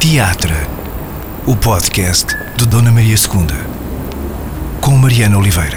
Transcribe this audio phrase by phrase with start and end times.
[0.00, 0.56] Teatra,
[1.46, 5.76] o podcast de Dona Maria II, com Mariana Oliveira.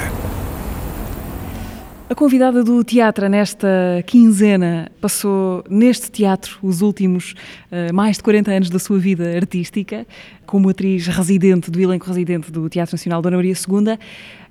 [2.09, 3.67] A convidada do teatro nesta
[4.07, 7.35] quinzena passou neste teatro os últimos
[7.69, 10.07] uh, mais de 40 anos da sua vida artística,
[10.45, 13.99] como atriz residente do elenco residente do Teatro Nacional Dona Maria II.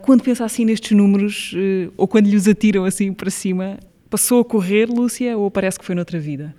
[0.01, 3.79] Quando pensa assim nestes números, uh, ou quando lhes atiram assim para cima,
[4.11, 6.55] passou a correr, Lúcia, ou parece que foi noutra vida?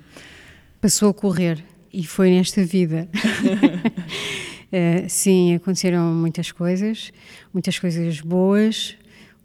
[0.82, 1.64] Passou a correr
[1.94, 3.07] e foi nesta vida.
[3.14, 7.13] uh, sim, aconteceram muitas coisas,
[7.54, 8.98] muitas coisas boas,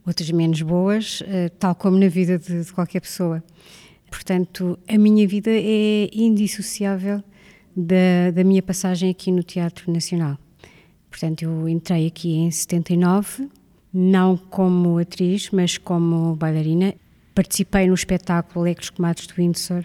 [0.06, 3.44] outras menos boas, uh, tal como na vida de, de, qualquer pessoa.
[4.10, 7.22] Portanto, a minha vida é indissociável
[7.76, 10.38] da, da minha passagem aqui no Teatro Nacional.
[11.10, 13.48] Portanto, eu entrei aqui em 79,
[13.92, 16.94] não como atriz, mas como bailarina.
[17.34, 19.84] Participei no espetáculo Alegres Comados do Windsor,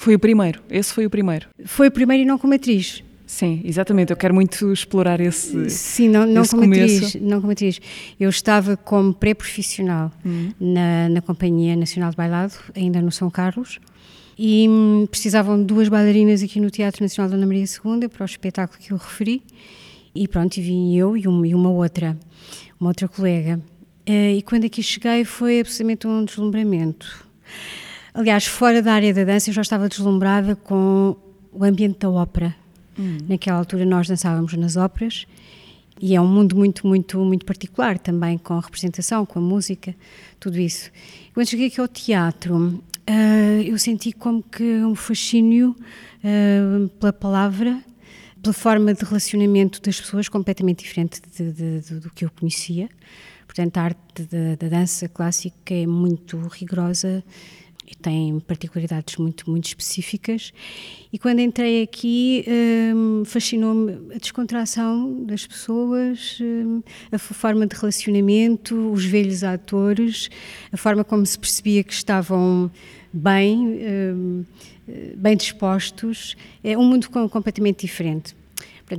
[0.00, 1.46] foi o primeiro, esse foi o primeiro.
[1.66, 3.04] Foi o primeiro e não como atriz.
[3.26, 4.10] Sim, exatamente.
[4.10, 5.68] Eu quero muito explorar esse.
[5.68, 7.04] Sim, não, não como começo.
[7.04, 7.22] atriz.
[7.22, 7.78] Não como atriz.
[8.18, 10.54] Eu estava como pré-profissional uhum.
[10.58, 13.78] na, na Companhia Nacional de Bailado, ainda no São Carlos,
[14.38, 18.22] e hum, precisavam de duas bailarinas aqui no Teatro Nacional de Ana Maria II para
[18.22, 19.42] o espetáculo que eu referi.
[20.14, 22.18] E pronto, e vim eu e uma, e uma outra,
[22.80, 23.60] uma outra colega.
[24.08, 27.28] Uh, e quando aqui cheguei foi absolutamente um deslumbramento
[28.12, 31.16] Aliás, fora da área da dança, eu já estava deslumbrada com
[31.52, 32.54] o ambiente da ópera.
[32.98, 33.18] Uhum.
[33.28, 35.26] Naquela altura, nós dançávamos nas óperas
[36.00, 39.94] e é um mundo muito, muito, muito particular também, com a representação, com a música,
[40.38, 40.90] tudo isso.
[41.34, 45.76] Quando cheguei aqui ao teatro, uh, eu senti como que um fascínio
[46.24, 47.82] uh, pela palavra,
[48.42, 52.88] pela forma de relacionamento das pessoas completamente diferente de, de, de, do que eu conhecia.
[53.46, 54.22] Portanto, a arte
[54.58, 57.22] da dança clássica é muito rigorosa
[57.90, 60.52] e tem particularidades muito, muito específicas.
[61.12, 62.44] E quando entrei aqui,
[62.94, 70.30] um, fascinou-me a descontração das pessoas, um, a forma de relacionamento, os velhos atores,
[70.70, 72.70] a forma como se percebia que estavam
[73.12, 74.44] bem, um,
[75.16, 76.36] bem dispostos.
[76.62, 78.36] É um mundo completamente diferente.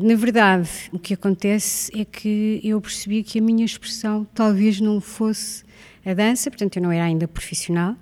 [0.02, 5.02] Na verdade, o que acontece é que eu percebi que a minha expressão talvez não
[5.02, 5.64] fosse
[6.06, 7.96] a dança, portanto, eu não era ainda profissional,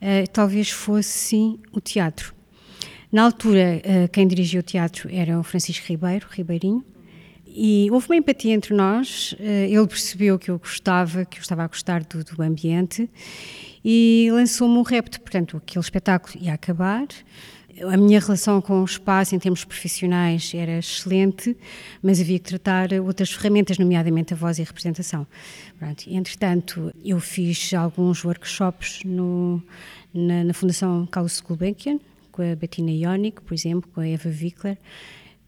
[0.00, 2.34] uh, talvez fosse sim o teatro.
[3.10, 6.84] Na altura, uh, quem dirigia o teatro era o Francisco Ribeiro, Ribeirinho,
[7.46, 9.32] e houve uma empatia entre nós.
[9.32, 13.08] Uh, ele percebeu que eu gostava, que eu estava a gostar do, do ambiente,
[13.84, 15.20] e lançou-me um repto.
[15.20, 17.06] Portanto, aquele espetáculo ia acabar.
[17.86, 21.56] A minha relação com o espaço, em termos profissionais, era excelente,
[22.02, 25.26] mas havia que tratar outras ferramentas, nomeadamente a voz e a representação.
[25.78, 29.62] Pronto, entretanto, eu fiz alguns workshops no,
[30.12, 32.00] na, na Fundação Carlos Gulbenkian,
[32.32, 34.76] com a Bettina Ionic, por exemplo, com a Eva Wickler.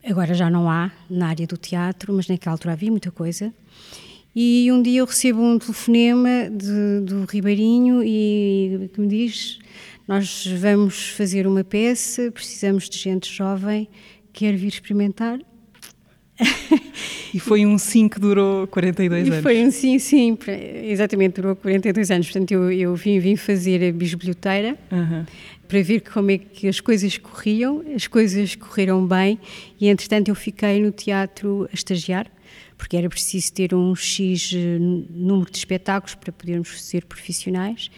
[0.05, 3.53] Agora já não há na área do teatro, mas naquela altura havia muita coisa.
[4.43, 9.59] E um dia eu recebo um telefonema de, do Ribeirinho e que me diz:
[10.09, 13.87] Nós vamos fazer uma peça, precisamos de gente jovem,
[14.33, 15.39] quer vir experimentar?
[17.35, 19.43] E foi um sim que durou 42 e anos.
[19.43, 20.39] Foi um sim, sim,
[20.85, 22.27] exatamente, durou 42 anos.
[22.27, 25.25] Portanto, eu, eu vim, vim fazer a bisbilhoteira uhum.
[25.69, 29.39] para ver como é que as coisas corriam, as coisas correram bem
[29.79, 32.27] e, entretanto, eu fiquei no teatro a estagiar,
[32.81, 37.91] porque era preciso ter um X eh, número de espetáculos para podermos ser profissionais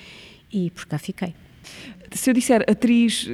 [0.53, 1.33] e por cá fiquei.
[2.11, 3.29] Se eu disser atriz,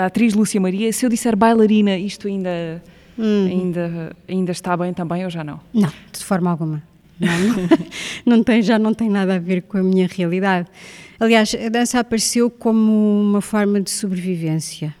[0.00, 2.82] a atriz Lúcia Maria, se eu disser bailarina, isto ainda
[3.18, 3.46] Hum.
[3.46, 5.60] Ainda, ainda está bem também ou já não?
[5.72, 6.82] Não, de forma alguma.
[7.20, 7.30] Não,
[8.26, 10.68] não, tem, já não tem nada a ver com a minha realidade.
[11.20, 14.92] Aliás, a dança apareceu como uma forma de sobrevivência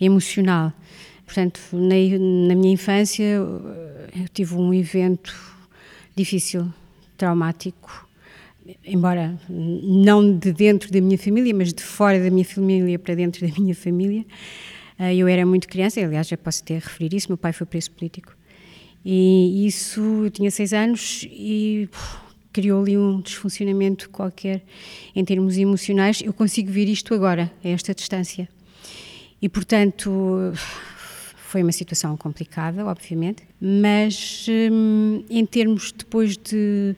[0.00, 0.72] emocional.
[1.24, 1.96] Portanto, na,
[2.48, 5.34] na minha infância, eu tive um evento
[6.16, 6.72] difícil,
[7.16, 8.08] traumático,
[8.84, 13.46] embora não de dentro da minha família, mas de fora da minha família para dentro
[13.46, 14.24] da minha família.
[14.98, 17.90] Ah, eu era muito criança, aliás, já posso até referir isso, meu pai foi preso
[17.90, 18.34] político.
[19.04, 21.88] E isso, eu tinha seis anos e
[22.52, 24.64] criou ali um desfuncionamento qualquer
[25.14, 26.22] em termos emocionais.
[26.22, 28.48] Eu consigo ver isto agora, a esta distância.
[29.40, 30.10] E, portanto,
[31.46, 36.96] foi uma situação complicada, obviamente, mas hum, em termos depois de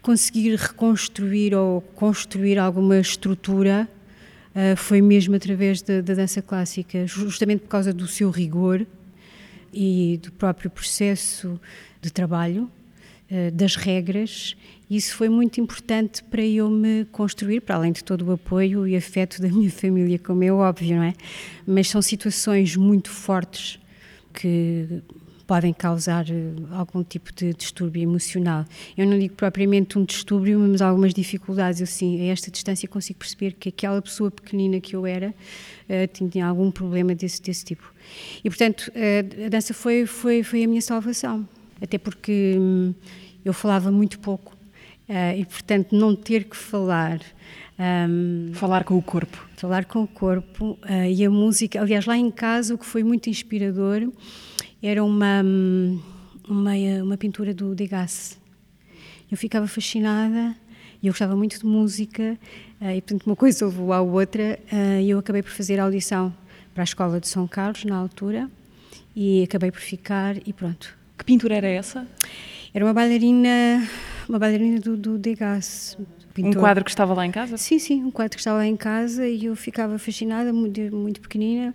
[0.00, 3.88] conseguir reconstruir ou construir alguma estrutura
[4.56, 8.84] uh, foi mesmo através da, da, dança clássica, justamente por causa do seu rigor
[9.72, 11.60] e do próprio processo
[12.00, 12.70] de trabalho,
[13.30, 14.56] uh, das regras.
[14.90, 18.96] Isso foi muito importante para eu me construir, para além de todo o apoio e
[18.96, 21.12] afeto da minha família, como é óbvio, não é?
[21.66, 23.81] Mas são situações muito fortes
[24.32, 25.02] que
[25.46, 28.64] podem causar eh, algum tipo de distúrbio emocional.
[28.96, 31.80] Eu não digo propriamente um distúrbio, mas algumas dificuldades.
[31.80, 36.06] Eu sim, a esta distância consigo perceber que aquela pessoa pequenina que eu era uh,
[36.30, 37.92] tinha algum problema desse, desse tipo.
[38.42, 41.46] E portanto, uh, a dança foi, foi, foi a minha salvação.
[41.82, 42.94] Até porque hum,
[43.44, 44.56] eu falava muito pouco
[45.08, 47.20] uh, e portanto não ter que falar.
[47.78, 49.51] Um, falar com o corpo.
[49.62, 50.76] Falar com o corpo
[51.08, 51.80] e a música.
[51.80, 54.10] Aliás, lá em casa, o que foi muito inspirador
[54.82, 55.40] era uma,
[56.48, 58.40] uma, uma pintura do Degas.
[59.30, 60.56] Eu ficava fascinada
[61.00, 62.36] e eu gostava muito de música
[62.80, 66.34] eh, e, portanto, uma coisa levou à outra eh, e eu acabei por fazer audição
[66.74, 68.50] para a Escola de São Carlos, na altura,
[69.14, 70.92] e acabei por ficar e pronto.
[71.16, 72.04] Que pintura era essa?
[72.74, 73.88] Era uma bailarina,
[74.28, 75.96] uma bailarina do, do Degas.
[76.38, 77.56] Um quadro que estava lá em casa?
[77.56, 81.20] Sim, sim, um quadro que estava lá em casa e eu ficava fascinada, muito, muito
[81.20, 81.74] pequenina.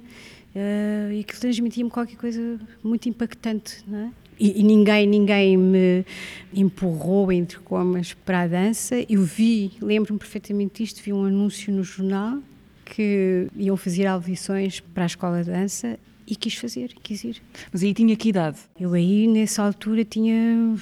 [0.56, 4.12] Uh, e aquilo transmitia-me qualquer coisa muito impactante, não é?
[4.40, 6.06] E, e, ninguém, ninguém me
[6.54, 8.96] empurrou, entre comas, para a dança.
[9.10, 12.40] Eu vi, lembro-me perfeitamente disto, vi um anúncio no jornal
[12.86, 17.42] que iam fazer audições para a escola de dança e quis fazer, quis ir.
[17.72, 18.60] Mas aí tinha que idade?
[18.80, 20.76] Eu aí, nessa altura, tinha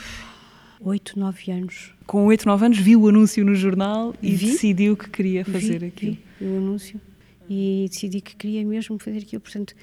[0.81, 1.94] 8, 9 anos.
[2.05, 4.45] Com 8, 9 anos, viu o anúncio no jornal e vi?
[4.47, 6.17] decidiu que queria fazer vi, aquilo.
[6.39, 7.01] Vi o anúncio
[7.49, 9.41] e decidi que queria mesmo fazer aquilo.
[9.41, 9.75] Portanto,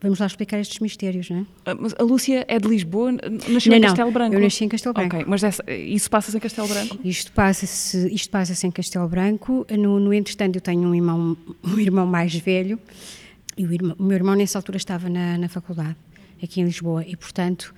[0.00, 1.46] vamos lá explicar estes mistérios, não é?
[1.66, 4.34] Ah, mas a Lúcia é de Lisboa, nasceu não, em Castelo Branco?
[4.34, 5.16] eu nasci em Castelo Branco.
[5.16, 6.98] Ok, mas essa, isso passa-se em Castelo Branco?
[7.04, 9.66] Isto passa-se isto passa em Castelo Branco.
[9.70, 12.78] No, no entretanto, eu tenho um irmão, um irmão mais velho
[13.56, 15.96] e o, irmão, o meu irmão nessa altura estava na, na faculdade,
[16.40, 17.74] aqui em Lisboa, e portanto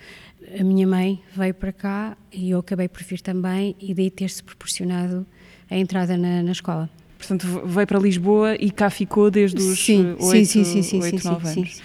[0.58, 4.43] a minha mãe veio para cá e eu acabei por vir também e daí ter-se
[4.43, 5.26] proporcionado
[5.70, 6.88] a entrada na, na escola.
[7.19, 11.02] Portanto, veio para Lisboa e cá ficou desde os sim, 8, sim, sim, sim, sim,
[11.02, 11.76] 8 sim, 9 sim, anos.
[11.76, 11.82] Sim.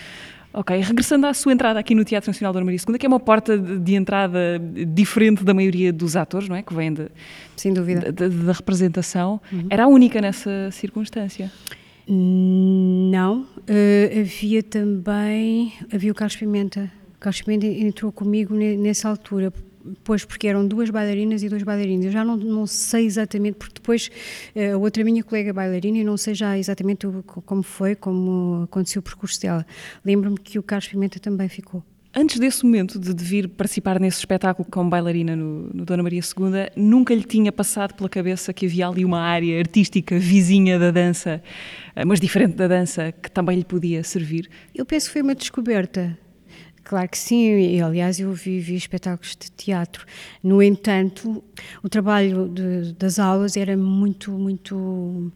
[0.53, 3.19] Ok, regressando à sua entrada aqui no Teatro Nacional Dona Maria II, que é uma
[3.19, 4.57] porta de entrada
[4.87, 6.63] diferente da maioria dos atores, não é?
[6.63, 7.09] Que vem de,
[7.57, 8.09] Sem dúvida.
[8.09, 9.41] Da, da representação.
[9.51, 9.67] Uhum.
[9.69, 11.51] Era a única nessa circunstância?
[12.07, 13.41] Não.
[13.41, 15.73] Uh, havia também.
[15.93, 16.89] Havia o Carlos Pimenta.
[17.25, 19.51] Carlos Pimenta entrou comigo nessa altura,
[20.03, 22.07] Pois, porque eram duas bailarinas e dois bailarinos.
[22.07, 24.09] Eu já não, não sei exatamente, porque depois
[24.55, 27.05] eh, a outra minha colega bailarina, eu não sei já exatamente
[27.45, 29.63] como foi, como aconteceu o percurso dela.
[30.03, 31.83] Lembro-me que o Carlos Pimenta também ficou.
[32.15, 36.21] Antes desse momento de, de vir participar nesse espetáculo como bailarina no, no, Dona Maria
[36.21, 40.89] II, nunca lhe tinha passado pela cabeça que havia ali uma área artística vizinha da
[40.89, 41.43] dança,
[41.95, 44.49] eh, mas diferente da dança, que também lhe podia servir?
[44.73, 46.17] Eu penso que foi uma descoberta.
[46.85, 50.05] Claro que sim, e, aliás eu vi, vi, espetáculos de teatro.
[50.43, 51.43] No entanto,
[51.81, 55.31] o trabalho de, das aulas era muito, muito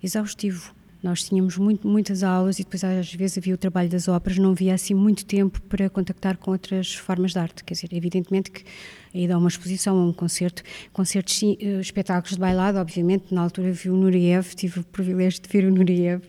[0.00, 0.72] exaustivo.
[1.02, 4.52] Nós tínhamos muito, muitas aulas e depois às vezes havia o trabalho das óperas, não
[4.52, 7.64] havia assim muito tempo para contactar com outras formas de arte.
[7.64, 8.64] Quer dizer, evidentemente que
[9.12, 10.62] a ida a uma exposição, um concerto,
[10.92, 15.42] concertos, sim, eh, espetáculos de bailado, obviamente, na altura vi o Nureyev, tive o privilégio
[15.42, 16.22] de ver o Nureyev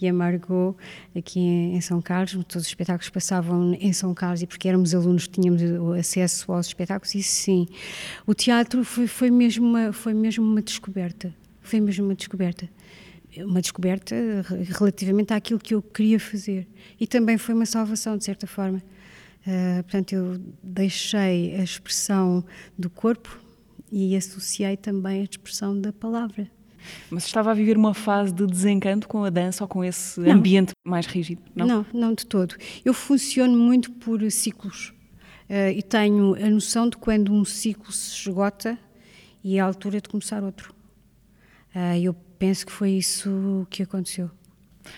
[0.00, 0.76] e a Margot
[1.16, 5.28] aqui em, São Carlos, todos os espetáculos passavam em São Carlos e porque éramos alunos
[5.28, 5.62] tínhamos
[5.98, 7.68] acesso aos espetáculos, e sim,
[8.26, 11.32] o teatro foi, foi, mesmo uma, foi mesmo uma descoberta,
[11.62, 12.68] foi mesmo uma descoberta
[13.44, 14.14] uma descoberta
[14.78, 16.66] relativamente àquilo que eu queria fazer
[16.98, 18.82] e também foi uma salvação de certa forma
[19.46, 22.44] Uh, portanto, eu deixei a expressão
[22.76, 23.38] do corpo
[23.92, 26.50] e associei também a expressão da palavra.
[27.08, 30.32] Mas estava a viver uma fase de desencanto com a dança ou com esse não.
[30.32, 31.40] ambiente mais rígido?
[31.54, 31.66] Não?
[31.66, 32.56] não, não de todo.
[32.84, 34.92] Eu funciono muito por ciclos
[35.48, 38.76] uh, e tenho a noção de quando um ciclo se esgota
[39.44, 40.74] e é a altura de começar outro.
[41.72, 44.30] Uh, eu penso que foi isso que aconteceu.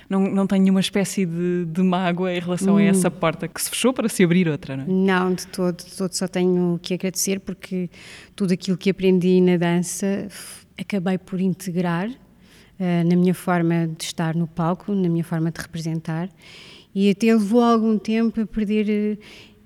[0.08, 2.78] Não, não tem nenhuma espécie de, de mágoa em relação hum.
[2.78, 4.86] a essa porta que se fechou para se abrir outra, não é?
[4.86, 6.12] Não, de todo, de todo.
[6.12, 7.90] Só tenho que agradecer porque
[8.36, 10.28] tudo aquilo que aprendi na dança
[10.78, 15.60] acabei por integrar uh, na minha forma de estar no palco, na minha forma de
[15.60, 16.28] representar.
[16.94, 19.18] E até levou algum tempo a perder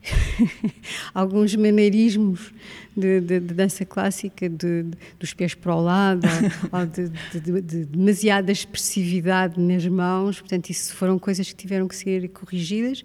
[1.15, 2.53] alguns maneirismos
[2.97, 4.87] de, de, de, dança clássica, de,
[5.19, 6.27] dos pés para o lado,
[6.73, 10.41] ou, ou de, demasiada expressividade nas mãos.
[10.41, 13.03] Portanto, isso foram coisas que tiveram que ser corrigidas.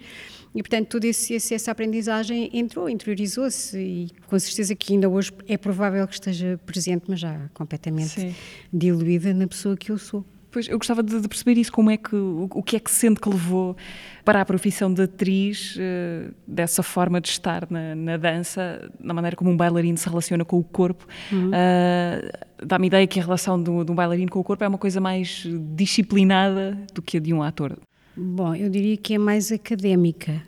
[0.56, 6.08] E, portanto, toda essa aprendizagem entrou, interiorizou-se e com certeza que ainda hoje é provável
[6.08, 8.36] que esteja presente, mas já completamente Sim.
[8.74, 10.25] diluída na pessoa que eu sou.
[10.50, 12.89] Pois, eu gostava de, de, perceber isso, como é que, o, o, que é que
[12.89, 13.75] sente que levou
[14.24, 19.36] para a profissão de atriz, uh, dessa forma de estar na, na, dança, na maneira
[19.36, 21.06] como um bailarino se relaciona com o corpo.
[21.32, 21.50] Uhum.
[21.50, 24.77] Uh, Dá-me ideia que a relação de, de um bailarino com o corpo é uma
[24.77, 27.77] coisa mais disciplinada do que a de um ator.
[28.16, 30.42] Bom, eu diria que é mais académica.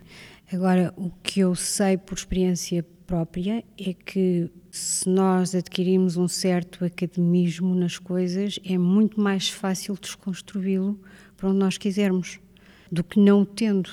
[0.52, 6.84] Agora, o que eu sei por experiência própria é que se nós adquirimos um certo
[6.84, 10.96] academismo nas coisas, é muito mais fácil desconstruí-lo
[11.36, 12.38] para onde nós quisermos
[12.90, 13.90] do que não tendo.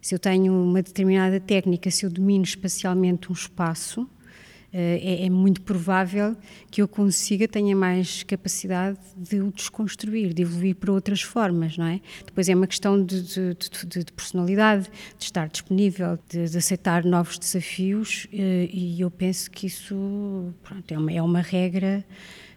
[0.00, 4.08] Se eu tenho uma determinada técnica, se eu domino espacialmente um espaço,
[4.72, 6.36] é, é, muito provável
[6.70, 11.86] que eu consiga, tenha mais capacidade de o desconstruir, de evoluir para outras formas, não
[11.86, 12.00] é?
[12.24, 17.38] Depois é uma questão de, de, de, de personalidade, de estar disponível, de, aceitar novos
[17.38, 22.04] desafios eh, e eu penso que isso pronto, é, uma, é uma regra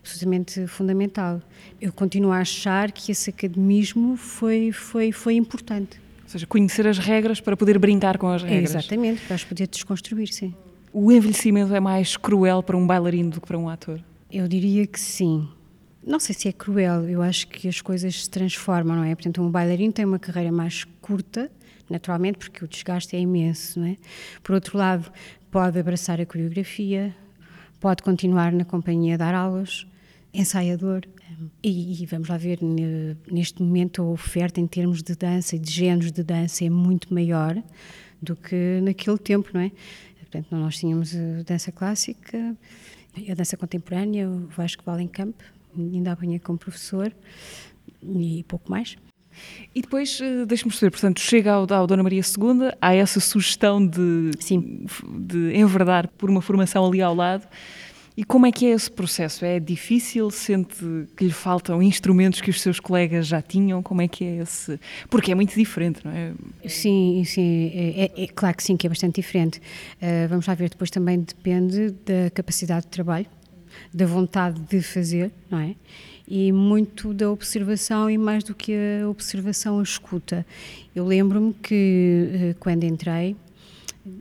[0.02, 1.42] absolutamente fundamental.
[1.80, 6.02] Eu continuo a achar que esse academismo foi, foi, foi importante.
[6.24, 8.72] Ou seja, conhecer as regras para poder brincar com as regras.
[8.72, 10.54] Exatamente, para as poder desconstruir, sim.
[10.94, 14.02] O envelhecimento é mais cruel para um bailarino do que para um ator?
[14.30, 15.48] Eu diria que sim.
[16.06, 19.16] Não sei se é cruel, eu acho que as coisas se transformam, não é?
[19.16, 21.50] Portanto, um bailarino tem uma carreira mais curta,
[21.90, 23.98] naturalmente, porque o desgaste é imenso, não é?
[24.44, 25.10] Por outro lado,
[25.50, 27.16] pode abraçar a coreografia,
[27.80, 29.88] pode continuar na companhia a dar aulas,
[30.34, 31.04] ensaiador.
[31.64, 32.60] E, e, vamos lá ver,
[33.32, 37.14] neste momento a oferta em termos de dança e de géneros de dança é muito
[37.14, 37.56] maior
[38.22, 39.72] do que naquele tempo, não é?
[40.32, 42.56] Portanto, nós tínhamos a dança clássica,
[43.30, 45.36] a dança contemporânea, o Vasco Valencamp,
[45.78, 47.14] ainda apanhei como professor
[48.02, 48.96] e pouco mais.
[49.76, 53.86] E depois, eh, deixe-me perceber, portanto, chega ao, ao Dona Maria II, há essa sugestão
[53.86, 54.86] de, Sim.
[55.20, 57.46] de enverdar por uma formação ali ao lado.
[58.16, 59.46] E como é que é esse processo?
[59.46, 60.30] É difícil?
[60.32, 63.82] Sente que lhe faltam instrumentos que os seus colegas já tinham?
[63.82, 64.80] Como é que é esse?
[65.10, 66.34] Porque é muito diferente, não é?
[66.68, 69.60] Sim, sim, é, é, é claro que sim, que é bastante diferente.
[70.02, 73.28] Uh, vamos lá ver, depois também depende da capacidade de trabalho,
[73.94, 75.76] da vontade de fazer, não é?
[76.28, 80.46] E muito da observação e mais do que a observação, a escuta.
[80.94, 83.38] Eu lembro-me que uh, quando entrei,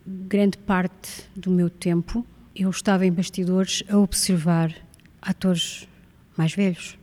[0.06, 4.74] grande parte do meu tempo eu estava em bastidores a observar
[5.20, 5.88] atores
[6.36, 6.98] mais velhos.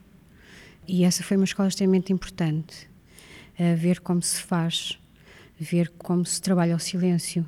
[0.87, 2.89] E essa foi uma escola extremamente importante.
[3.59, 4.99] A ver como se faz,
[5.59, 7.45] ver como se trabalha o silêncio.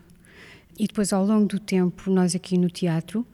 [0.77, 3.25] E depois, ao longo do tempo, nós aqui no teatro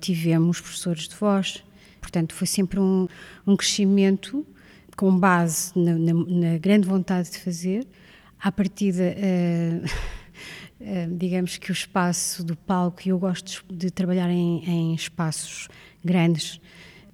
[0.00, 1.62] tivemos professores de voz.
[2.00, 3.08] Portanto, foi sempre um,
[3.46, 4.46] um crescimento
[4.96, 7.86] com base na, na, na, grande vontade de fazer.
[8.40, 9.14] À partida.
[9.16, 10.12] Uh,
[11.16, 15.68] digamos que o espaço do palco, e eu gosto de trabalhar em, em espaços
[16.04, 16.60] grandes,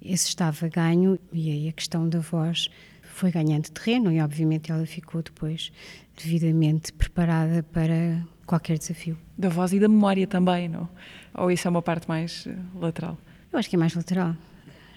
[0.01, 2.69] esse estava ganho e aí a questão da voz
[3.01, 5.71] foi ganhando terreno e obviamente ela ficou depois
[6.15, 9.17] devidamente preparada para qualquer desafio.
[9.37, 10.89] Da voz e da memória também, não?
[11.33, 13.17] Ou isso é uma parte mais eh, lateral?
[13.51, 14.35] Eu acho que é mais lateral.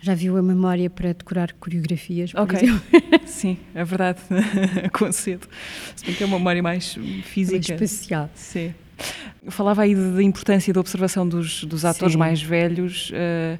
[0.02, 2.48] Já viu a memória para decorar coreografias, por
[3.24, 4.18] sim, é verdade,
[4.92, 5.46] concedo.
[5.94, 7.56] Se bem que é uma memória mais física.
[7.56, 8.28] Mais espacial.
[8.34, 8.74] Sim.
[9.48, 12.18] Falava aí da importância da observação dos, dos atores sim.
[12.18, 13.10] mais velhos.
[13.10, 13.58] Uh,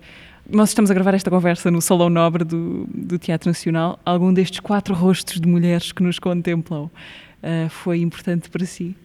[0.50, 4.00] nós estamos a gravar esta conversa no Salão Nobre do, do Teatro Nacional.
[4.04, 8.96] Algum destes quatro rostos de mulheres que nos contemplam uh, foi importante para si?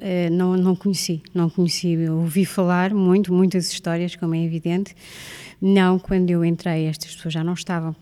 [0.00, 1.92] Uh, não, não conheci, não conheci.
[1.92, 4.94] Eu ouvi falar muito, muitas histórias, como é evidente.
[5.60, 7.94] Não, quando eu entrei, estas pessoas já não estavam.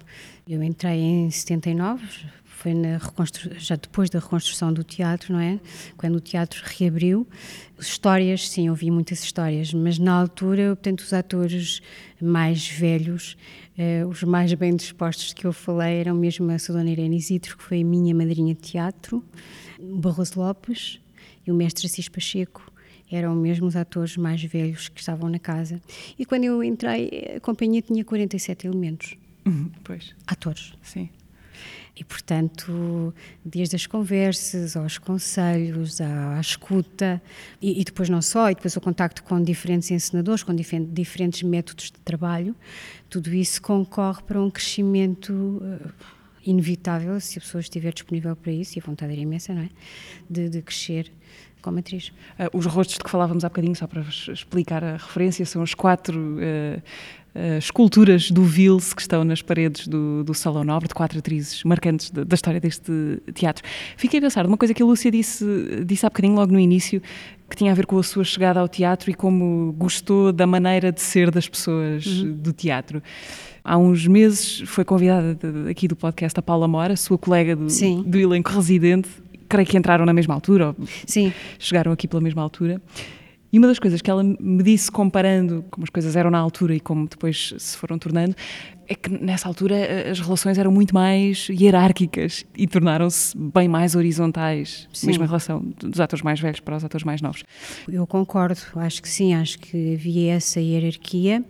[0.47, 2.05] Eu entrei em 79,
[2.45, 2.99] foi na
[3.59, 5.59] já depois da reconstrução do teatro, não é?
[5.97, 7.26] Quando o teatro reabriu.
[7.79, 11.81] Histórias, sim, ouvi muitas histórias, mas na altura, portanto, os atores
[12.21, 13.37] mais velhos,
[13.76, 17.62] eh, os mais bem dispostos que eu falei, eram mesmo a Dona Irene Isidro, que
[17.62, 19.23] foi a minha madrinha de teatro,
[19.79, 20.99] Barroso Lopes
[21.47, 22.73] e o mestre Assis Pacheco
[23.11, 25.81] eram mesmo os atores mais velhos que estavam na casa.
[26.19, 29.17] E quando eu entrei, a companhia tinha 47 elementos.
[29.47, 30.15] Uhum, pois.
[30.26, 30.75] Atores.
[30.83, 31.09] Sim.
[31.99, 37.23] E, portanto, desde as conversas, aos conselhos, à, à escuta,
[37.62, 41.43] e, e, depois não só, e depois o contacto com diferentes ensinadores, com dif diferentes
[41.43, 42.55] métodos de trabalho,
[43.09, 45.93] tudo isso concorre para um crescimento uh,
[46.47, 49.69] inevitável, se a pessoa estiver disponível para isso, e a vontade era imensa, não é?
[50.29, 51.11] De, de crescer
[51.67, 52.12] como atriz.
[52.38, 55.75] Uh, os rostos de que falávamos há bocadinho, só para explicar a referência, são os
[55.75, 56.79] quatro uh,
[57.35, 61.65] uh, esculturas do Vils que estão nas paredes do, do Salão Nobre, de quatro atrizes
[61.65, 63.65] marcantes de, da história deste teatro.
[63.97, 65.45] Fiquei a pensar uma coisa que a Lúcia disse,
[65.85, 67.03] disse há bocadinho, logo no início,
[67.50, 70.93] que tinha a ver com a sua chegada ao teatro e como gostou da maneira
[70.93, 72.33] de ser das pessoas uhum.
[72.33, 73.03] do teatro.
[73.68, 75.37] Há uns meses foi convidada
[75.68, 77.66] aqui do podcast a Paula Mora, sua colega do,
[78.04, 79.08] do elenco residente,
[79.49, 80.73] creio que entraram na mesma altura,
[81.04, 81.32] Sim.
[81.58, 82.80] chegaram aqui pela mesma altura.
[83.52, 86.76] E uma das coisas que ela me disse, comparando como as coisas eram na altura
[86.76, 88.37] e como depois se foram tornando,
[88.87, 93.96] é que nessa altura eh, as relações eram muito mais hierárquicas e tornaram-se bem mais
[93.96, 95.08] horizontais, sim.
[95.08, 97.42] mesmo em relação dos atores mais velhos para os atores mais novos.
[97.88, 101.42] Eu concordo, acho que sim, acho que havia essa hierarquia.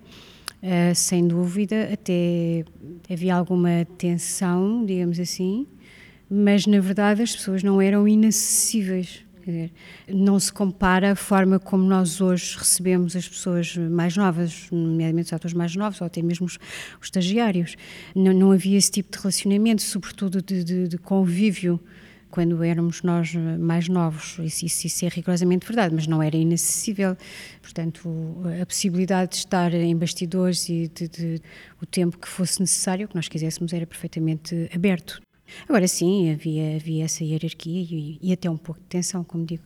[0.63, 2.65] Uh, sem dúvida, até
[3.11, 5.67] havia alguma tensão, digamos assim,
[6.29, 9.25] mas na verdade as pessoas não eram inacessíveis.
[9.47, 9.71] Dizer,
[10.09, 15.33] não se compara a forma como nós hoje recebemos as pessoas mais novas, nomeadamente os
[15.33, 16.59] atores mais novos, ou até mesmo os,
[17.01, 17.77] os estagiários.
[18.13, 21.79] Não, não, havia esse tipo de relacionamento, sobretudo de, de, de convívio
[22.37, 24.39] quando éramos nós mais novos.
[24.41, 27.17] Isso, isso, isso, é rigorosamente verdade, mas não era inacessível.
[27.63, 28.11] Portanto,
[28.61, 31.41] a possibilidade de estar em bastidores e de, de,
[31.81, 35.23] o tempo que fosse necessário, que nós quiséssemos, era perfeitamente aberto.
[35.67, 39.63] Agora sim, havia, havia essa hierarquia e, e até um pouco de tensão, como digo.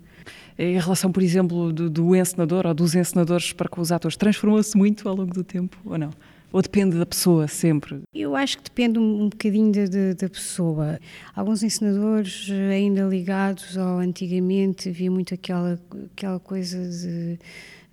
[0.57, 4.79] Em relação, por exemplo, do, do encenador ou dos encenadores para com os atores, transformou-se
[4.79, 6.11] muito ao longo do tempo ou não?
[6.53, 8.03] Ou depende da pessoa sempre?
[8.13, 9.73] Eu acho que depende um, um bocadinho
[10.19, 10.99] da pessoa.
[11.35, 15.81] Alguns encenadores ainda ligados ao antigamente, havia muito aquela,
[16.13, 17.39] aquela coisa de,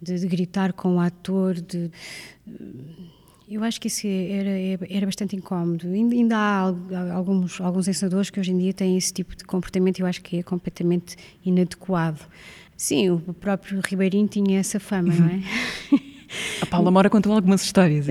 [0.01, 1.91] de, de gritar com o ator, de
[3.49, 5.87] eu acho que isso era, era bastante incómodo.
[5.87, 10.01] Ainda há alguns, alguns ensinadores que hoje em dia têm esse tipo de comportamento e
[10.01, 12.19] eu acho que é completamente inadequado.
[12.75, 15.41] Sim, o próprio Ribeirinho tinha essa fama, não é?
[16.61, 18.05] A Paula Mora contou algumas histórias.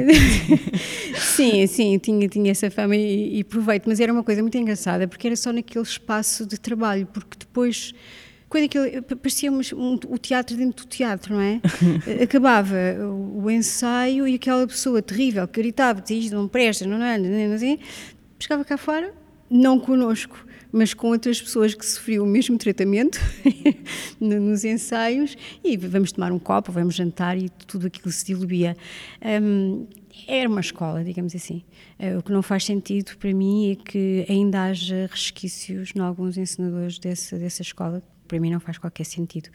[1.18, 5.06] sim, sim, tinha, tinha essa fama e, e proveito, mas era uma coisa muito engraçada
[5.06, 7.92] porque era só naquele espaço de trabalho, porque depois
[8.48, 11.60] quando aquilo, parecia um, um, o teatro dentro do teatro, não é?
[12.22, 17.02] Acabava o, o, ensaio e aquela pessoa terrível que gritava, que isto não presta, não
[17.02, 17.18] é?
[17.18, 17.78] Não,
[18.38, 19.12] pescava cá fora,
[19.50, 23.18] não connosco, mas com outras pessoas que sofriam o mesmo tratamento
[24.20, 28.76] nos ensaios e vamos tomar um copo, vamos jantar e tudo aquilo se diluía.
[29.42, 29.86] Um,
[30.26, 31.62] era uma escola, digamos assim.
[31.98, 36.38] Uh, o que não faz sentido para mim é que ainda haja resquícios em alguns
[36.38, 39.48] ensinadores dessa, dessa escola para mim não faz qualquer sentido.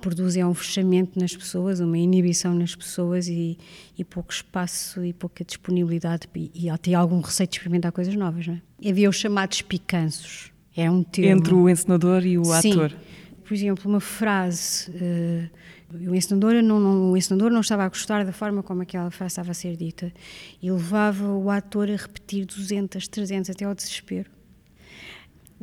[0.00, 3.58] Produzem um fechamento nas pessoas, uma inibição nas pessoas e,
[3.98, 8.46] e pouco espaço e pouca disponibilidade e, e até algum receio de experimentar coisas novas.
[8.46, 8.88] Não é?
[8.88, 10.50] Havia os chamados picanços.
[10.76, 11.38] É um termo.
[11.38, 12.72] Entre o encenador e o Sim.
[12.72, 12.96] ator.
[13.44, 14.90] Por exemplo, uma frase.
[14.90, 15.50] Uh,
[16.08, 19.32] o encenador, não, não, o encenador não estava a gostar da forma como aquela frase
[19.32, 20.12] estava a ser dita
[20.62, 24.30] e levava o ator a repetir 200, 300 até ao desespero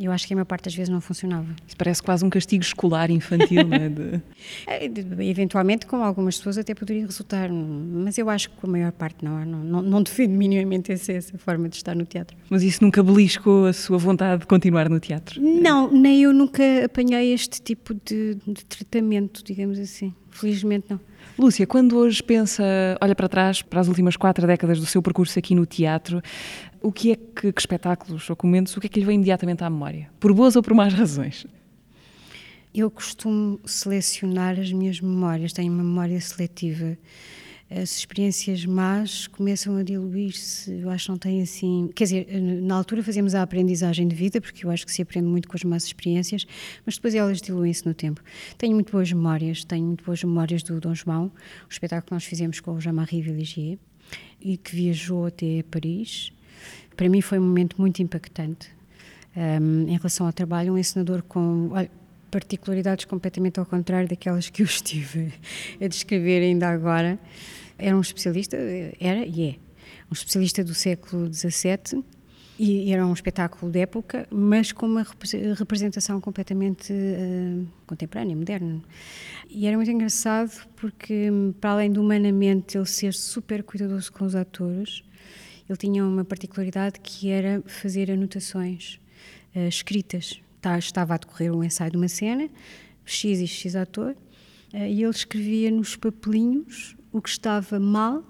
[0.06, 1.48] eu acho que a maior parte das vezes não funcionava.
[1.66, 3.90] Isso parece quase um castigo escolar infantil, não é?
[3.90, 4.22] De...
[4.68, 4.86] É,
[5.22, 9.24] eventualmente, com algumas pessoas até poderia resultar, mas eu acho que com a maior parte
[9.24, 9.46] não.
[9.46, 12.38] Não, não, não defendo minimamente essa, essa forma de estar no teatro.
[12.50, 15.42] Mas isso nunca beliscou a sua vontade de continuar no teatro?
[15.42, 20.14] Não, nem eu nunca apanhei este tipo de, de tratamento, digamos assim.
[20.30, 21.00] Felizmente não.
[21.38, 22.64] Lúcia, quando hoje pensa,
[23.00, 26.20] olha para trás, para as últimas quatro décadas do seu percurso aqui no teatro,
[26.82, 29.64] o que é que, que espetáculos ou comentos, o que é que lhe vem imediatamente
[29.64, 30.10] à memória?
[30.20, 31.46] Por boas ou por más razões?
[32.74, 36.98] Eu costumo selecionar as minhas memórias, tenho uma memória seletiva.
[37.70, 41.90] As experiências más começam a diluir-se, eu acho que não tem assim.
[41.94, 45.28] Quer dizer, na altura fazíamos a aprendizagem de vida, porque eu acho que se aprende
[45.28, 46.46] muito com as más experiências,
[46.86, 48.22] mas depois elas diluem-se no tempo.
[48.58, 51.26] Tenho muito boas memórias, tenho muito boas memórias do Dom João,
[51.68, 53.78] o espetáculo que nós fizemos com o Jean-Marie Villigier,
[54.40, 56.32] e que viajou até Paris
[56.98, 58.76] para mim foi um momento muito impactante.
[59.36, 61.92] Um, em relação ao trabalho, um ensinador com olha,
[62.32, 65.32] particularidades completamente ao contrário daquelas que eu estive
[65.80, 67.20] a descrever ainda agora.
[67.78, 68.58] Era um especialista,
[69.00, 69.56] era e é,
[70.10, 72.04] um especialista do século XVII
[72.60, 75.06] e era um espetáculo de época, mas com uma
[75.56, 78.82] representação completamente uh, contemporânea, moderna.
[79.48, 81.30] E era muito engraçado porque,
[81.62, 85.04] para além do humanamente ele ser super cuidadoso com os atores,
[85.70, 89.00] ele tinha uma particularidade que era fazer anotações
[89.56, 90.40] uh, escritas.
[90.62, 92.50] Tá, estava a decorrer um ensaio de uma cena,
[93.06, 94.16] X e X ator,
[94.74, 98.24] uh, e ele escrevia nos papelinhos o que estava mal,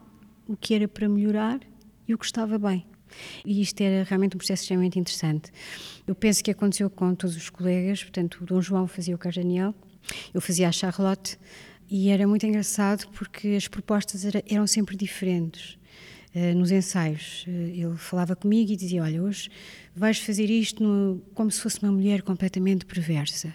[0.48, 1.60] o que era para melhorar
[2.08, 2.86] e o que estava bem.
[3.46, 5.52] E isto era realmente um processo extremamente interessante.
[6.06, 9.44] Eu penso que aconteceu com todos os colegas, portanto, o Dom João fazia o Carlos
[9.44, 9.74] Daniel,
[10.34, 11.38] eu fazia a Charlotte,
[11.90, 15.78] e era muito engraçado porque as propostas era, eram sempre diferentes.
[16.34, 17.46] Eh, nos ensaios.
[17.48, 19.50] Eh, ele falava comigo e dizia: Olha, hoje
[19.96, 23.54] vais fazer isto no, como se fosse uma mulher completamente perversa.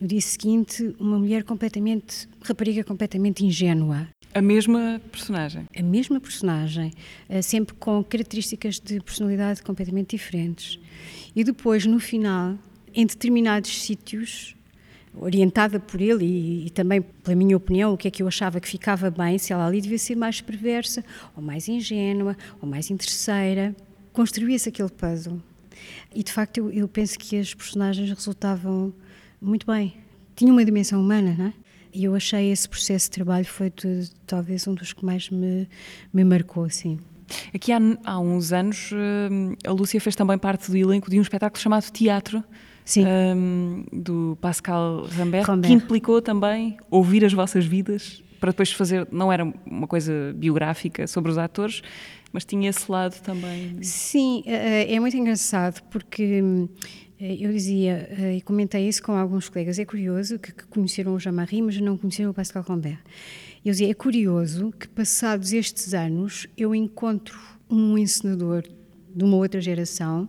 [0.00, 4.08] No dia seguinte, uma mulher completamente, rapariga completamente ingênua.
[4.34, 5.66] A mesma personagem?
[5.76, 6.92] A mesma personagem,
[7.28, 10.78] eh, sempre com características de personalidade completamente diferentes.
[11.34, 12.56] E depois, no final,
[12.94, 14.54] em determinados sítios,
[15.20, 18.60] orientada por ele e, e, também pela minha opinião, o que é que eu achava
[18.60, 21.04] que ficava bem, se ela ali devia ser mais perversa,
[21.36, 23.74] ou mais ingênua, ou mais interesseira.
[24.12, 25.40] Construía-se aquele puzzle.
[26.14, 28.92] E de facto eu, eu, penso que as personagens resultavam
[29.40, 29.94] muito bem.
[30.34, 31.52] Tinha uma dimensão humana, não é?
[31.92, 35.68] E eu achei esse processo de trabalho foi de, talvez um dos que mais me,
[36.12, 36.98] me marcou, assim.
[37.54, 41.22] Aqui há, há uns anos eh, a Lúcia fez também parte do elenco de um
[41.22, 42.42] espetáculo chamado Teatro,
[42.96, 49.06] um, do Pascal Rambert, Rambert, que implicou também ouvir as vossas vidas para depois fazer.
[49.10, 51.82] Não era uma coisa biográfica sobre os atores,
[52.32, 53.82] mas tinha esse lado também.
[53.82, 56.42] Sim, eh, eh, é muito engraçado porque
[57.20, 59.78] eu dizia e comentei isso com alguns colegas.
[59.78, 63.00] É curioso que conheceram o Jean-Marie, mas não conheceram o Pascal Rambert.
[63.64, 68.62] Eu dizia, é curioso que passados estes anos eu encontro um encenador
[69.14, 70.28] de uma outra geração,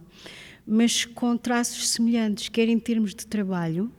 [0.70, 3.92] mas com traços semelhantes, quer em termos de trabalho,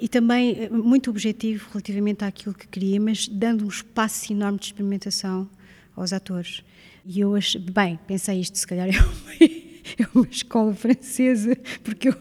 [0.00, 4.66] e também eh, muito objetivo relativamente àquilo que queria, mas dando um espaço enorme de
[4.66, 5.48] experimentação
[5.94, 6.62] aos atores.
[7.04, 7.34] E eu
[7.72, 9.67] bem, pensei isto, se calhar é uma
[9.98, 12.14] é uma escola francesa, porque eu,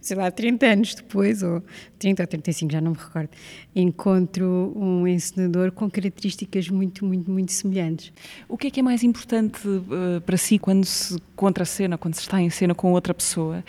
[0.00, 1.62] sei lá, 30 anos depois, ou
[1.98, 3.30] 30 ou 35, já não me recordo,
[3.74, 8.12] encontro um encenador com características muito, muito, muito semelhantes.
[8.48, 12.20] O que é que é mais importante uh, para si quando se contracena, quando se
[12.20, 13.64] está em cena com outra pessoa?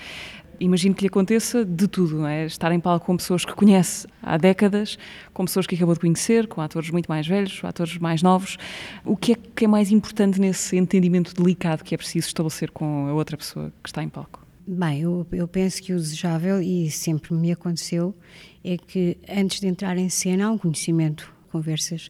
[0.59, 2.45] Imagino que lhe aconteça de tudo, não é?
[2.45, 4.97] Estar em palco com pessoas que conhece há décadas,
[5.33, 8.57] com pessoas que acabou de conhecer, com atores muito mais velhos, atores mais novos.
[9.03, 13.07] O que é que é mais importante nesse entendimento delicado que é preciso estabelecer com
[13.07, 14.45] a outra pessoa que está em palco?
[14.67, 18.15] Bem, eu, eu penso que o desejável, e sempre me aconteceu,
[18.63, 22.09] é que antes de entrar em cena há um conhecimento, conversas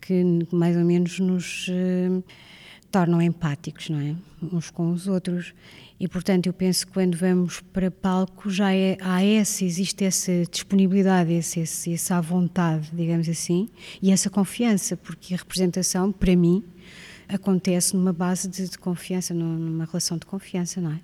[0.00, 1.68] que mais ou menos nos.
[1.68, 2.22] Uh,
[2.90, 4.14] tornam empáticos, não é?
[4.52, 5.52] Uns com os outros.
[5.98, 10.32] E, portanto, eu penso que quando vamos para palco já é, há essa, existe essa
[10.50, 13.68] disponibilidade, esse, esse, essa vontade, digamos assim,
[14.02, 16.62] e essa confiança, porque a representação, para mim,
[17.28, 20.98] acontece numa base de, de, confiança, numa relação de confiança, não é?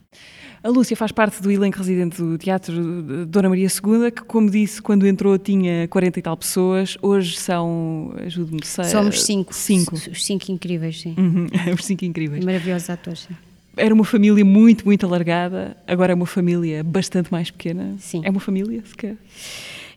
[0.62, 4.80] A Lúcia faz parte do elenco residente do Teatro Dona Maria II, que, como disse,
[4.80, 9.54] quando entrou tinha 40 e tal pessoas, hoje são, ajude-me, Somos cinco.
[9.54, 9.94] Cinco.
[9.94, 11.14] Os cinco incríveis, sim.
[11.18, 12.44] Uhum, os cinco incríveis.
[12.44, 13.34] Maravilhosos atores, sim.
[13.76, 17.96] Era uma família muito, muito alargada, agora é uma família bastante mais pequena.
[17.98, 18.20] Sim.
[18.22, 19.16] É uma família, sequer?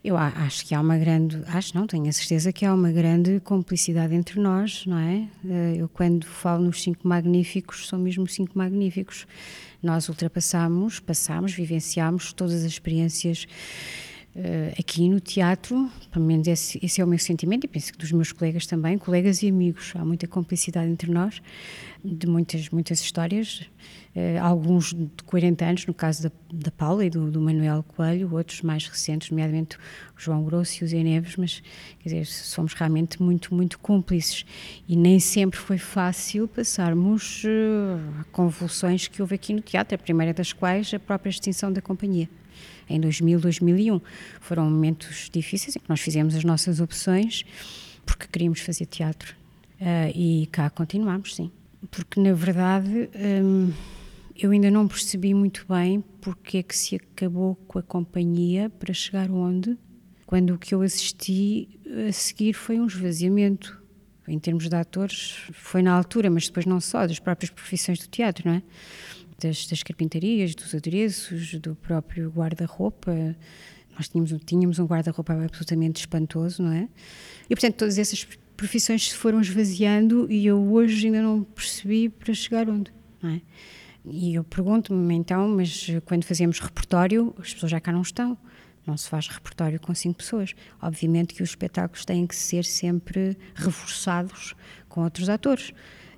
[0.06, 3.40] Eu acho que há uma grande, acho não, tenho a certeza que há uma grande
[3.40, 5.26] complicidade entre nós, não é?
[5.44, 9.26] Eh, eu quando falo nos cinco magníficos, são mesmo cinco magníficos.
[9.82, 13.48] Nós ultrapassamos, passamos, vivenciamos todas as experiências
[14.78, 18.12] aqui no teatro, pelo menos esse, esse, é o meu sentimento e penso que dos
[18.12, 19.92] meus colegas também, colegas e amigos.
[19.96, 21.40] Há muita complicidade entre nós,
[22.04, 23.62] de muitas, muitas histórias.
[24.14, 28.32] Uh, alguns de 40 anos, no caso da, da Paula e do, do, Manuel Coelho,
[28.34, 29.80] outros mais recentes, nomeadamente o
[30.16, 31.62] João Grosso e o Zé Neves, mas
[32.00, 34.46] quer dizer, somos realmente muito, muito cúmplices.
[34.88, 40.32] E nem sempre foi fácil passarmos uh, convulsões que houve aqui no teatro, a primeira
[40.32, 42.28] das quais a própria extinção da companhia
[42.88, 44.00] em 2000, 2001.
[44.40, 47.44] Foram momentos difíceis em que nós fizemos as nossas opções
[48.06, 49.34] porque queríamos fazer teatro.
[49.80, 51.50] Uh, e cá continuamos, sim.
[51.90, 53.10] Porque, na verdade,
[53.44, 53.72] um,
[54.34, 58.94] eu ainda não percebi muito bem porque é que se acabou com a companhia para
[58.94, 59.76] chegar onde,
[60.24, 61.68] quando o que eu assisti
[62.08, 63.84] a seguir foi um esvaziamento.
[64.28, 68.08] Em termos de atores, foi na altura, mas depois não só, das próprias profissões do
[68.08, 68.62] teatro, não é?
[69.38, 73.36] Das, das carpintarias, dos adereços, do próprio guarda-roupa.
[73.94, 76.88] Nós tínhamos, tínhamos um guarda-roupa absolutamente espantoso, não é?
[77.48, 82.32] E, portanto, todas essas profissões se foram esvaziando e eu hoje ainda não percebi para
[82.32, 82.90] chegar onde,
[83.22, 83.42] não é?
[84.08, 88.38] E eu pergunto-me então, mas quando fazemos repertório, as pessoas já cá não estão.
[88.86, 90.54] Não se faz repertório com cinco pessoas.
[90.80, 94.54] Obviamente que os espetáculos têm que ser sempre reforçados
[94.88, 95.70] com outros atores.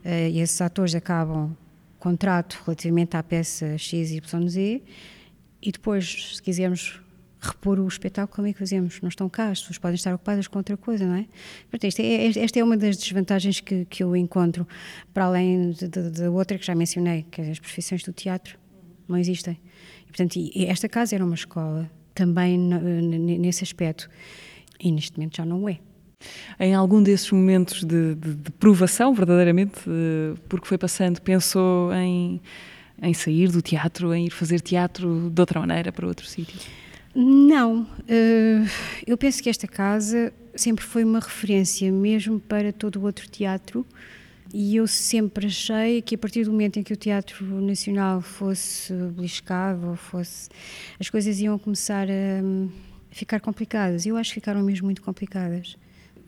[0.05, 1.57] Uh, e esses atores acabam
[1.99, 4.81] contrato relativamente à peça XYZ
[5.61, 7.01] e depois, se quisermos
[7.41, 9.01] repor o espetáculo, como é que fazemos?
[9.01, 11.27] Não estão cá, as pessoas podem estar ocupadas com outra coisa, não é?
[11.71, 14.67] Portanto, é, esta é uma das desvantagens que, que eu encontro,
[15.15, 18.59] para além da outra que já mencionei, que é as profissões do teatro
[19.07, 19.59] não existem.
[20.03, 24.11] E, portanto, esta casa era uma escola também nesse aspecto,
[24.81, 25.79] e neste momento já não é.
[26.59, 29.81] Em algum desses momentos de, de, de provação, verdadeiramente,
[30.49, 32.41] porque foi passando, pensou em,
[33.01, 36.59] em sair do teatro, em ir fazer teatro de outra maneira, para outro sítio?
[37.15, 38.69] Não, uh,
[39.07, 43.87] eu penso que esta casa sempre foi uma referência mesmo para todo o outro teatro
[44.53, 48.93] e eu sempre achei que a partir do momento em que o Teatro Nacional fosse
[48.93, 50.49] beliscado fosse
[50.99, 52.43] as coisas iam começar a,
[53.11, 54.07] ficar complicadas.
[54.07, 55.77] Eu acho que ficaram mesmo muito complicadas.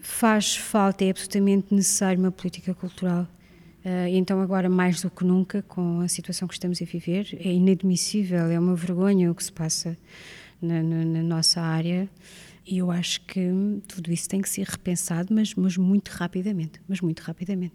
[0.00, 3.28] Faz falta, é absolutamente necessário uma política cultural.
[3.84, 7.52] Uh, então, agora, mais do que nunca, com a situação que estamos a viver, é
[7.52, 9.96] inadmissível, é uma vergonha o que se passa
[10.60, 12.08] na, na, na nossa área.
[12.66, 13.40] E eu acho que
[13.88, 16.80] tudo isso tem que ser repensado, mas, mas muito rapidamente.
[16.86, 17.74] Mas muito rapidamente.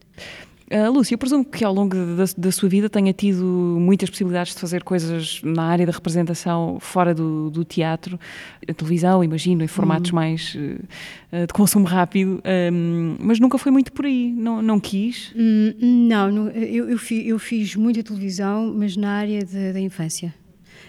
[0.71, 3.43] Uh, Lúcia, eu presumo que ao longo da, da, sua vida tenha tido
[3.80, 8.19] muitas possibilidades de fazer coisas na área da representação fora do, do teatro,
[8.67, 10.15] a televisão, imagino, em formatos hum.
[10.15, 12.41] mais uh, de consumo rápido,
[12.73, 15.32] um, mas nunca foi muito por aí, não, não quis?
[15.36, 19.80] Hum, não, não eu, eu, fiz, eu, fiz, muita televisão, mas na área de, da
[19.80, 20.34] infância,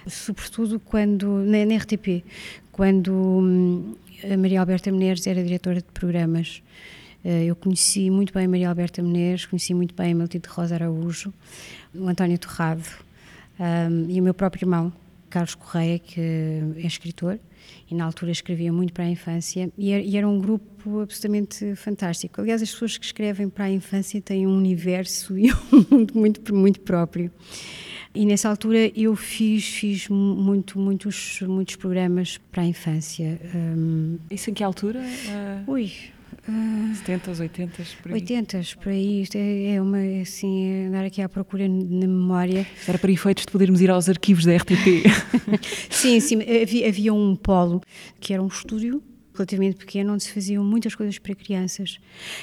[0.07, 2.25] sobretudo quando, na, na RTP,
[2.73, 6.63] quando hum, a Maria Alberta Menezes era diretora de programas.
[7.27, 11.35] Eh, eu conheci muito bem Maria Alberta Menezes, conheci muito bem a Matilde Rosa Araújo,
[11.93, 12.89] o António Torrado
[13.59, 14.93] um, e o meu próprio irmão,
[15.29, 17.41] Carlos Correia, que é escritor
[17.91, 22.41] e na altura escrevia muito para a infância e era, um grupo absolutamente fantástico.
[22.41, 26.55] Aliás, as pessoas que escrevem para a infância têm um universo e um mundo muito,
[26.55, 27.29] muito próprio.
[28.15, 33.41] E nessa altura eu fiz, fiz muito, muitos, muitos programas para a infância.
[33.53, 35.01] Um, Isso em que altura?
[35.01, 35.73] Uh...
[35.73, 35.93] Ui,
[36.49, 38.15] Uh, 70, 80, por aí.
[38.15, 39.23] 80, por aí.
[39.23, 42.67] Isto é, é uma, assim, é andar aqui à procura na memória.
[42.87, 45.05] Era para efeitos de podermos ir aos arquivos da RTP.
[45.91, 46.39] sim, sim.
[46.43, 47.81] Havia, havia um polo
[48.21, 49.03] que era um estúdio
[49.37, 51.99] relativamente pequeno, onde se faziam muitas coisas para crianças.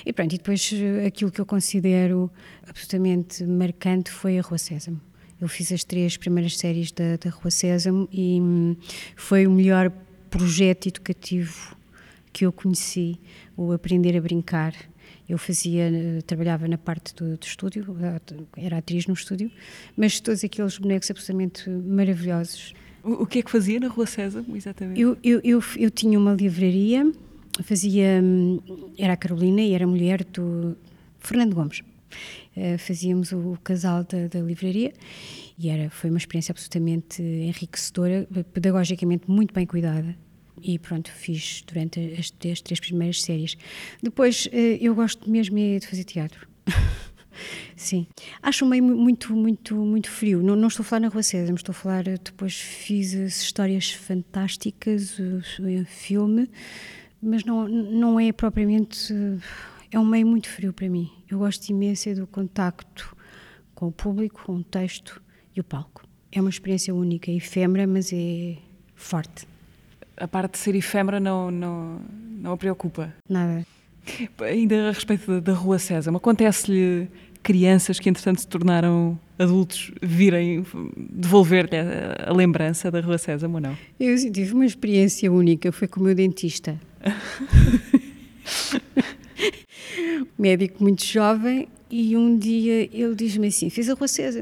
[0.05, 2.31] E pronto, e depois eh, aquilo que eu considero
[2.67, 5.01] absolutamente marcante foi a Rua Sésamo.
[5.41, 8.75] Eu fiz as três primeiras séries da, da Rua Sésamo e hum,
[9.15, 9.91] foi o melhor
[10.29, 11.75] projeto educativo
[12.33, 13.19] que eu conheci,
[13.55, 14.73] o aprender a brincar.
[15.29, 15.89] Eu fazia,
[16.25, 17.85] trabalhava na parte do, do estúdio,
[18.57, 19.51] era atriz no estúdio,
[19.95, 22.73] mas todos aqueles bonecos absolutamente maravilhosos.
[23.03, 24.99] O, o que é que fazia na Rua César, exatamente?
[24.99, 27.09] Eu, eu, eu, eu tinha uma livraria,
[27.63, 28.21] fazia,
[28.97, 30.75] era a Carolina e era mulher do
[31.19, 31.81] Fernando Gomes.
[32.55, 34.93] Uh, fazíamos o, o casal da, da, livraria
[35.57, 40.15] e era, foi uma experiência absolutamente enriquecedora, pedagogicamente muito bem cuidada
[40.63, 43.57] e pronto, fiz durante as, as três primeiras séries.
[44.01, 46.47] Depois, eh, eu gosto mesmo é de fazer teatro.
[47.75, 48.07] Sim.
[48.41, 50.41] Acho meio muito, muito, muito frio.
[50.41, 52.07] Não, não, estou a falar na Rua César, estou a falar.
[52.07, 55.41] Eh, depois fiz as histórias fantásticas, o,
[55.85, 56.49] filme,
[57.21, 59.13] mas não, não é propriamente.
[59.91, 61.11] É um meio muito frio para mim.
[61.29, 63.15] Eu gosto imenso do contacto
[63.75, 65.21] com o público, com o texto
[65.55, 66.03] e o palco.
[66.31, 68.57] É uma experiência única, efêmera, mas é
[68.95, 69.52] forte
[70.17, 72.01] a parte de ser efêmera não, não,
[72.39, 73.13] não a preocupa?
[73.27, 73.65] Nada.
[74.41, 77.07] Ainda a respeito da, da Rua César, acontece-lhe
[77.41, 83.59] crianças que entretanto se tornaram adultos virem devolver-lhe a, a, lembrança da Rua César ou
[83.59, 83.77] não?
[83.99, 86.79] Eu tive uma experiência única, foi com o meu dentista.
[90.37, 94.39] Médico muito jovem e um dia ele diz-me assim, fiz a Rua César?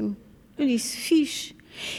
[0.58, 1.54] Eu disse, fiz.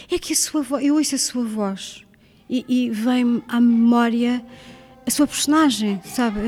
[0.10, 2.06] É que a sua voz, eu ouço a sua voz
[2.54, 4.46] e, e vem-me à memória
[5.08, 6.40] a sua personagem, sabe?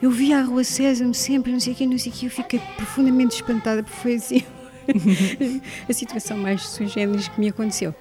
[0.00, 2.30] Eu via a Rua César sempre, não sei o quê, não sei o quê, eu
[2.30, 4.42] fiquei profundamente espantada porque foi assim
[5.88, 7.94] a situação mais sui que me aconteceu.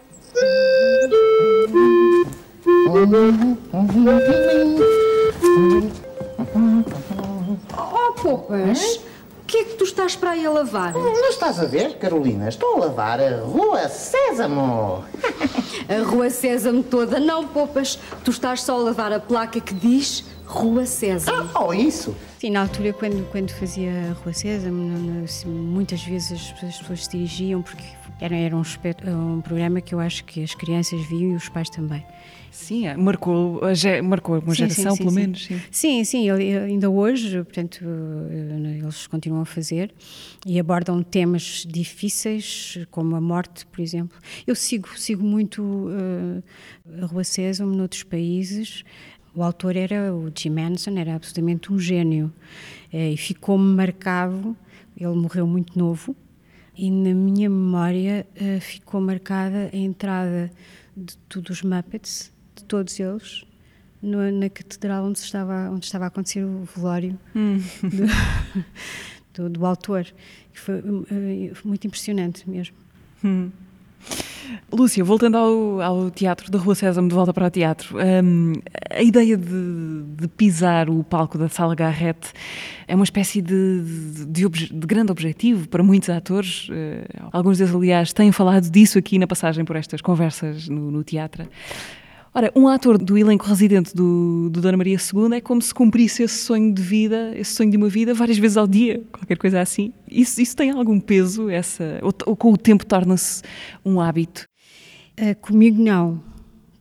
[7.78, 9.00] Oh, Poupas!
[9.52, 10.94] Que é que tu estás para aí a lavar?
[10.94, 12.48] Não estás a ver, Carolina?
[12.48, 15.04] Estou a lavar a Rua Sésamo.
[15.90, 17.20] a Rua Sésamo toda?
[17.20, 18.00] Não, poupas.
[18.24, 21.50] Tu estás só a lavar a placa que diz Rua Sésamo.
[21.56, 22.14] Ah, oh, isso?
[22.38, 27.06] Sim, na altura, quando, quando fazia a Rua Sésamo, assim, muitas vezes as, as, pessoas
[27.06, 27.86] se dirigiam porque
[28.20, 28.62] era, era um,
[29.36, 32.06] um programa que eu acho que as crianças viam e os pais também.
[32.52, 33.62] Sim, é, marcou,
[34.04, 35.46] marcou uma sim, geração, sim, sim, pelo menos.
[35.46, 39.94] Sim, sim, sim ainda hoje, portanto, eh, eles continuam a fazer
[40.46, 44.18] e abordam temas difíceis, como a morte, por exemplo.
[44.46, 46.44] Eu sigo, sigo muito uh,
[47.02, 48.84] a Rua Sésamo noutros países.
[49.34, 52.32] O autor era o Jim Manson, era absolutamente um gênio
[52.92, 54.56] eh, e ficou-me marcado.
[54.98, 56.16] Ele morreu muito novo
[56.78, 58.28] e na minha memória
[58.60, 60.52] ficou marcada a entrada
[60.96, 63.46] de todos os Muppets de todos eles
[64.02, 67.60] na catedral onde estava, onde estava a acontecer o velório hum.
[67.84, 70.08] do, do, do, autor.
[70.54, 72.76] Foi uh, muito impressionante mesmo.
[73.24, 73.52] Hum.
[74.72, 78.54] Lúcia, voltando ao, ao, teatro da Rua César, de volta para o teatro, um,
[78.90, 82.32] a ideia de, de, pisar o palco da Sala Garrett
[82.88, 86.70] é uma espécie de, de, de grande objetivo para muitos atores.
[86.70, 91.04] Uh, alguns deles, aliás, têm falado disso aqui na passagem por estas conversas no, no
[91.04, 91.48] teatro.
[92.34, 96.24] Ora, um ator do elenco residente do, do Dona Maria II é como se cumprisse
[96.24, 99.60] esse sonho de vida, esse sonho de uma vida, várias vezes ao dia, qualquer coisa
[99.60, 99.92] assim.
[100.10, 101.50] Isso, isso tem algum peso?
[101.50, 103.44] Essa, ou, ou com o tempo torna-se
[103.84, 104.46] um hábito?
[105.20, 106.24] Uh, comigo não.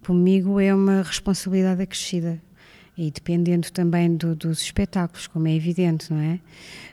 [0.06, 2.40] Comigo é uma responsabilidade acrescida
[2.96, 6.38] e dependendo também do, dos espetáculos, como é evidente, não é?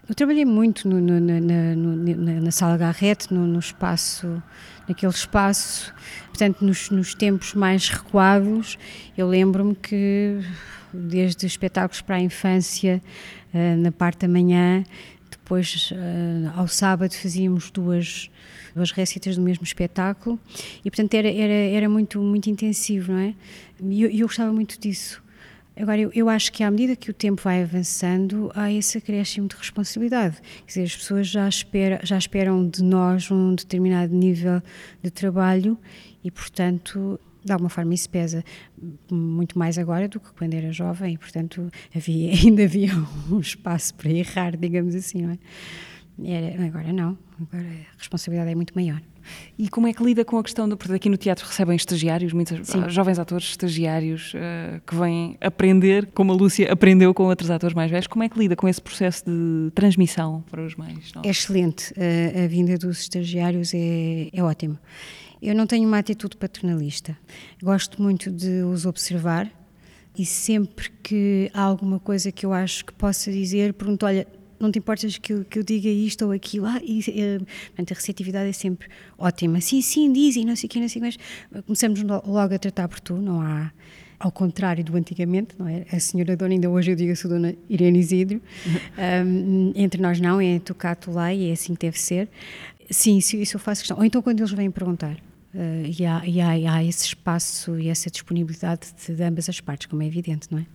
[0.08, 4.42] Eu trabalhei muito no, no, na, na, na, sala Garrett, no, espaço,
[4.88, 5.94] naquele espaço,
[6.28, 8.78] portanto, nos, nos tempos mais recuados,
[9.18, 10.40] eu lembro-me que
[10.94, 13.02] desde espetáculos para a infância,
[13.54, 14.84] uh, na parte da manhã,
[15.30, 18.30] depois uh, ao sábado fazíamos duas
[18.78, 20.40] duas récitas do mesmo espetáculo
[20.86, 23.34] e portanto era, era, era muito, muito intensivo, não é?
[23.82, 25.22] E eu, eu gostava muito disso.
[25.80, 29.48] Agora, eu, eu, acho que à medida que o tempo vai avançando, há esse acréscimo
[29.48, 30.38] de responsabilidade.
[30.42, 34.62] Quer dizer, as pessoas já, espera, já esperam de nós um determinado nível
[35.04, 35.78] de trabalho
[36.24, 38.44] e, portanto, de alguma forma isso pesa
[39.12, 42.92] muito mais agora do que quando era jovem e, portanto, havia, ainda havia
[43.32, 45.38] um espaço para errar, digamos assim, não é?
[46.24, 49.00] Era, agora não, agora a responsabilidade é muito maior.
[49.58, 52.34] E como é que lida com a questão, de, porque aqui no teatro recebem estagiários,
[52.34, 52.90] muitos Sim.
[52.90, 57.90] jovens atores estagiários uh, que vêm aprender, como a Lúcia aprendeu com outros atores mais
[57.90, 61.28] velhos, como é que lida com esse processo de transmissão para os mais novos?
[61.28, 64.78] É excelente, uh, a vinda dos estagiários é, é ótimo.
[65.42, 67.18] Eu não tenho uma atitude paternalista,
[67.62, 69.52] gosto muito de os observar
[70.18, 74.28] e sempre que há alguma coisa que eu acho que possa dizer, pergunto, olha,
[74.60, 76.66] não te importas que eu, que eu diga isto ou aquilo.
[76.66, 79.62] Ah, e, uh, portanto, a receptividade é sempre ótima.
[79.62, 81.18] Sim, sim, dizem, não sei o que, não sei o que,
[81.54, 83.72] mas começamos logo a tratar por tu, não há.
[84.20, 85.86] Ao contrário do antigamente, não é?
[85.92, 88.42] A senhora dona, ainda hoje eu digo a dona Irene Isidro.
[88.98, 92.28] Um, entre nós não, é cá, tu lá, e é assim que deve ser.
[92.90, 93.98] Sim, isso, isso eu faço questão.
[93.98, 95.18] Ou então quando eles vêm perguntar.
[95.58, 99.50] Uh, e, há, e, há, e, há, esse espaço e essa disponibilidade de, de, ambas
[99.50, 100.66] as partes, como é evidente, não é?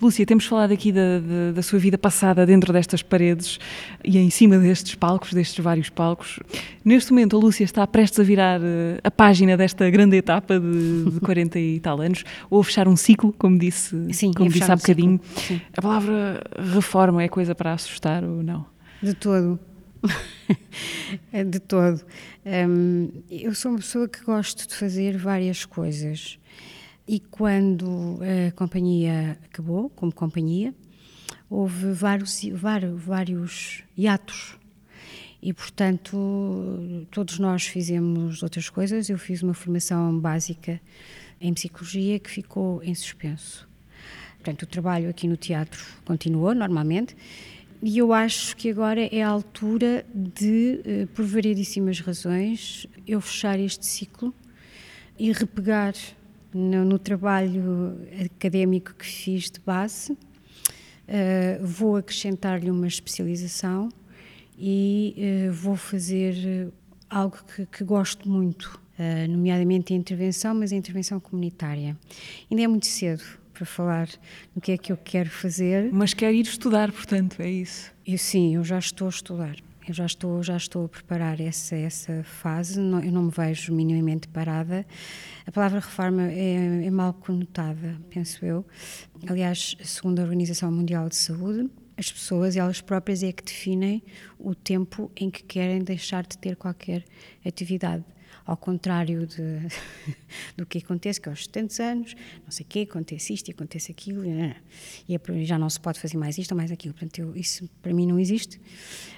[0.00, 3.58] Lúcia, temos falado aqui da, da, da, sua vida passada dentro destas paredes
[4.04, 6.38] e em cima destes palcos, destes vários palcos.
[6.84, 8.64] Neste momento, a Lúcia está prestes a virar uh,
[9.02, 12.94] a página desta grande etapa de, de 40 e tal anos, ou a fechar um
[12.94, 15.20] ciclo, como disse, Sim, como disse há um bocadinho.
[15.34, 15.60] Sim.
[15.76, 18.64] A palavra reforma é coisa para assustar ou não?
[19.02, 19.58] De todo.
[21.50, 22.04] de todo.
[22.44, 26.38] Um, eu sou uma pessoa que gosto de fazer várias coisas.
[27.06, 30.74] E quando a companhia acabou, como companhia,
[31.48, 34.58] houve vários, vários, vários hiatos.
[35.40, 39.08] E, portanto, todos nós fizemos outras coisas.
[39.08, 40.80] Eu fiz uma formação básica
[41.40, 43.68] em psicologia que ficou em suspenso.
[44.34, 47.16] Portanto, o trabalho aqui no teatro continuou normalmente
[47.82, 53.58] e eu acho que agora é a altura de, eh, por variedíssimas razões, eu fechar
[53.58, 54.34] este ciclo
[55.18, 55.94] e repegar
[56.52, 60.12] no, no trabalho académico que fiz de base.
[60.12, 63.88] Uh, vou acrescentar-lhe uma especialização
[64.58, 66.70] e uh, vou fazer
[67.08, 71.96] algo que, que gosto muito, uh, nomeadamente a intervenção, mas a intervenção comunitária.
[72.50, 73.22] Ainda é muito cedo,
[73.58, 74.08] para falar
[74.54, 75.90] no que é que eu quero fazer.
[75.92, 77.92] Mas quer ir estudar, portanto, é isso?
[78.06, 79.56] Eu sim, eu já estou a estudar.
[79.86, 83.72] Eu já estou, já estou a preparar essa, essa fase, não, eu não me vejo
[83.74, 84.86] minimamente parada.
[85.46, 88.64] A palavra reforma é, é mal conotada, penso eu.
[89.26, 94.02] Aliás, segundo a Organização Mundial de Saúde, as pessoas, elas próprias, é que definem
[94.38, 97.02] o tempo em que querem deixar de ter qualquer
[97.44, 98.04] atividade
[98.48, 99.60] ao contrário de,
[100.56, 103.92] do que acontece, que aos 70 anos, não sei o quê, acontece isto e acontece
[103.92, 106.94] aquilo, e é, já não se pode fazer mais isto ou mais aquilo.
[106.94, 108.56] Portanto, eu, isso para mim não existe.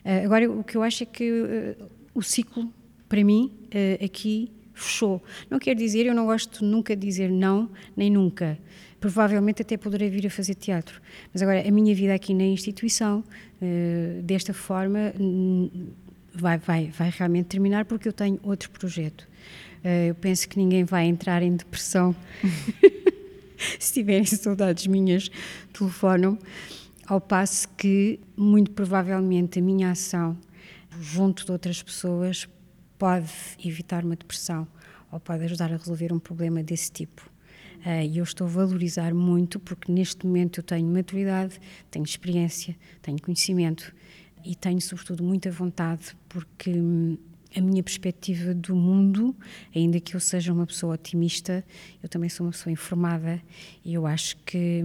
[0.04, 2.74] Uh, agora, o que eu acho é que uh, o ciclo,
[3.08, 5.22] para mim, uh, aqui fechou.
[5.48, 8.58] Não quer dizer, eu não gosto nunca de dizer não, nem nunca.
[8.98, 11.00] Provavelmente até poderei vir a fazer teatro.
[11.32, 13.24] Mas agora, a minha vida aqui na instituição,
[14.24, 15.14] desta forma,
[16.34, 19.28] vai, vai, vai realmente terminar porque eu tenho outro projeto.
[19.84, 22.14] Uh, eu penso que ninguém vai entrar em depressão.
[23.78, 25.30] Se tiverem saudades minhas,
[25.72, 26.38] telefonam.
[27.06, 30.36] Ao passo que, muito provavelmente, a minha ação
[31.00, 32.48] junto de outras pessoas
[32.98, 33.30] pode
[33.64, 34.66] evitar uma depressão
[35.10, 37.28] ou pode ajudar a resolver um problema desse tipo.
[37.84, 41.58] Uh, e eu estou a valorizar muito porque neste momento eu tenho maturidade,
[41.90, 43.94] tenho experiência, tenho conhecimento
[44.44, 47.16] e tenho, sobretudo, muita vontade, porque hum,
[47.56, 49.34] a minha perspectiva do mundo,
[49.74, 51.64] ainda que eu seja uma pessoa otimista,
[52.02, 53.42] eu também sou uma pessoa informada
[53.84, 54.84] e eu acho que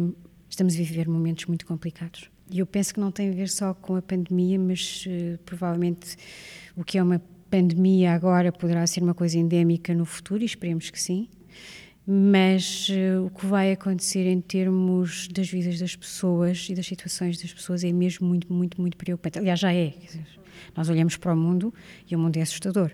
[0.49, 2.29] estamos a viver momentos muito complicados.
[2.49, 6.15] E eu penso que não tem a ver só com a pandemia, mas uh, provavelmente
[6.75, 10.89] o que é uma pandemia agora poderá ser uma coisa endémica no futuro, e esperemos
[10.89, 11.27] que sim.
[12.07, 17.41] Mas uh, o que vai acontecer em termos das vidas das pessoas e das situações
[17.41, 19.39] das pessoas é mesmo muito, muito, muito preocupante.
[19.39, 19.93] Aliás, já é.
[20.75, 21.73] Nós olhamos para o mundo
[22.09, 22.91] e o mundo é assustador.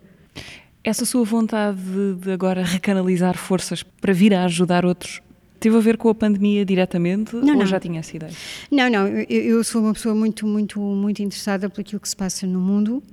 [0.84, 1.80] Essa sua vontade
[2.22, 5.22] de agora recanalizar forças para vir a ajudar outros
[5.60, 7.66] teve a ver com a pandemia diretamente não, ou não.
[7.68, 8.34] já tinha essa ideia?
[8.72, 9.08] Não, não.
[9.08, 12.60] Eu, eu, sou uma pessoa muito, muito, muito interessada por aquilo que se passa no
[12.60, 13.04] mundo.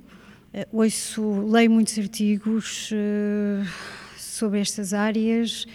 [0.51, 3.67] Uh, ouço, leio muitos artigos uh,
[4.39, 5.67] sobre estas áreas.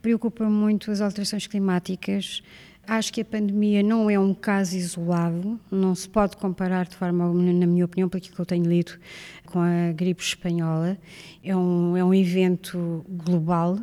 [0.00, 2.42] Preocupa-me muito as alterações climáticas.
[2.88, 7.26] Acho que a pandemia não é um caso isolado, não se pode comparar de forma,
[7.34, 8.92] na minha opinião, aquilo que eu tenho lido,
[9.46, 10.96] com a gripe espanhola.
[11.42, 13.80] É um, é um evento global,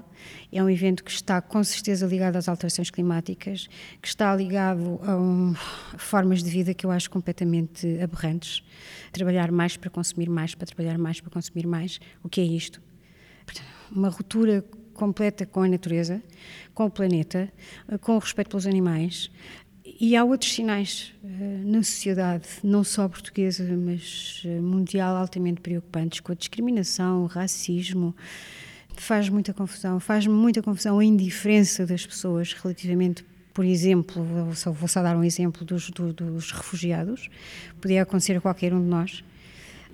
[0.49, 3.67] é um evento que está com certeza ligado às alterações climáticas,
[4.01, 5.53] que está ligado a, um,
[5.97, 8.63] formas de vida que eu acho completamente aberrantes.
[9.11, 11.99] Trabalhar mais para consumir mais, para trabalhar mais para consumir mais.
[12.23, 12.81] O que é isto?
[13.91, 14.63] Uma ruptura
[14.93, 16.21] completa com a natureza,
[16.73, 17.51] com o planeta,
[18.01, 19.29] com o respeito pelos animais.
[19.99, 26.21] E há outros sinais uh, na sociedade, não só portuguesa, mas uh, mundial, altamente preocupantes,
[26.21, 28.15] com a discriminação, o racismo.
[28.95, 34.25] Faz muita confusão, faz muita confusão a indiferença das pessoas relativamente por exemplo,
[34.55, 37.29] só, vou só dar um exemplo dos, do, dos refugiados,
[37.79, 39.23] podia acontecer a qualquer um de nós,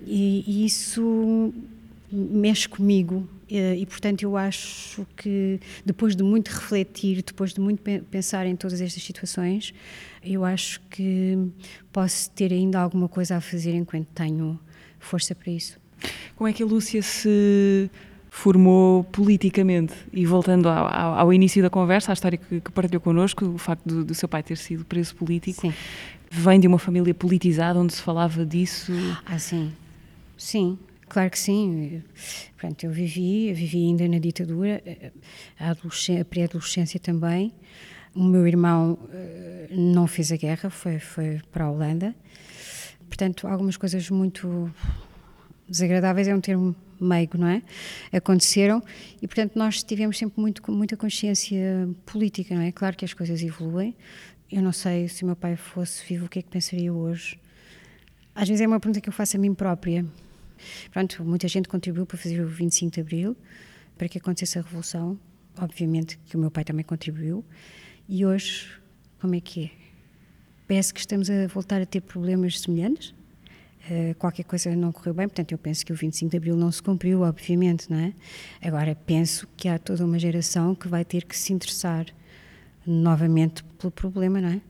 [0.06, 1.52] e, e isso
[2.10, 7.82] mexe comigo eh, e, portanto, eu acho que depois de muito refletir, depois de muito
[8.04, 9.74] pensar em todas estas situações,
[10.24, 11.36] eu acho que
[11.92, 14.58] posso ter ainda alguma coisa a fazer enquanto tenho
[15.00, 15.78] força para isso.
[16.36, 17.90] Como é que a Lúcia se
[18.30, 19.94] formou politicamente?
[20.12, 23.58] E voltando ao, ao, ao início da conversa, à história que, que partilhou connosco, o
[23.58, 25.74] facto do, do, seu pai ter sido preso político, sim.
[26.30, 28.92] vem de uma família politizada onde se falava disso?
[29.26, 29.72] Ah, sim.
[30.36, 30.78] Sim,
[31.10, 32.04] Claro que sim.
[32.56, 34.80] Pronto, eu vivi, vivi ainda na ditadura,
[35.58, 37.52] a, a pré-adolescência também.
[38.14, 42.14] O meu irmão uh, não fez a guerra, foi, foi para a Holanda.
[43.08, 44.72] Portanto, algumas coisas muito
[45.68, 47.60] desagradáveis é um termo meigo, não é?
[48.12, 48.80] Aconteceram
[49.20, 52.70] e, portanto, nós tivemos sempre muito, muita consciência política, não é?
[52.70, 53.96] Claro que as coisas evoluem.
[54.48, 57.36] Eu não sei se meu pai fosse vivo, o que é que pensaria hoje.
[58.32, 60.06] Às vezes é uma pergunta que eu faço a mim própria
[60.90, 63.36] Pronto, muita gente contribuiu para fazer o 25 de Abril,
[63.96, 65.18] para que acontecesse a Revolução.
[65.58, 67.44] Obviamente que o meu pai também contribuiu.
[68.08, 68.68] E hoje,
[69.20, 69.70] como é que é?
[70.66, 73.14] Parece que estamos a voltar a ter problemas semelhantes.
[73.90, 76.70] Uh, qualquer coisa não correu bem, portanto, eu penso que o 25 de Abril não
[76.70, 78.12] se cumpriu, obviamente, não é?
[78.62, 82.06] Agora, penso que há toda uma geração que vai ter que se interessar
[82.86, 84.60] novamente pelo problema, não é?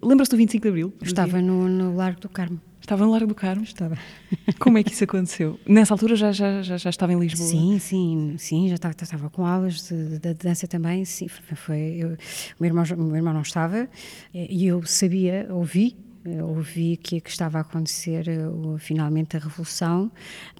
[0.00, 0.94] Lembras-te do 25 de Abril?
[1.02, 2.60] Estava no, no Largo do Carmo.
[2.84, 3.64] Estava no Largo do Carmo?
[3.64, 3.96] Estava.
[4.60, 5.58] Como é que isso aconteceu?
[5.66, 7.48] Nessa altura já, já, já, já estava em Lisboa?
[7.48, 12.08] Sim, sim, sim, já estava, estava com aulas de, de, dança também, sim, foi, eu,
[12.08, 12.16] o,
[12.60, 13.88] meu irmão, o meu irmão não estava
[14.34, 15.96] e eu sabia, ouvi,
[16.42, 20.12] ouvi que, que estava a acontecer uh, finalmente a revolução,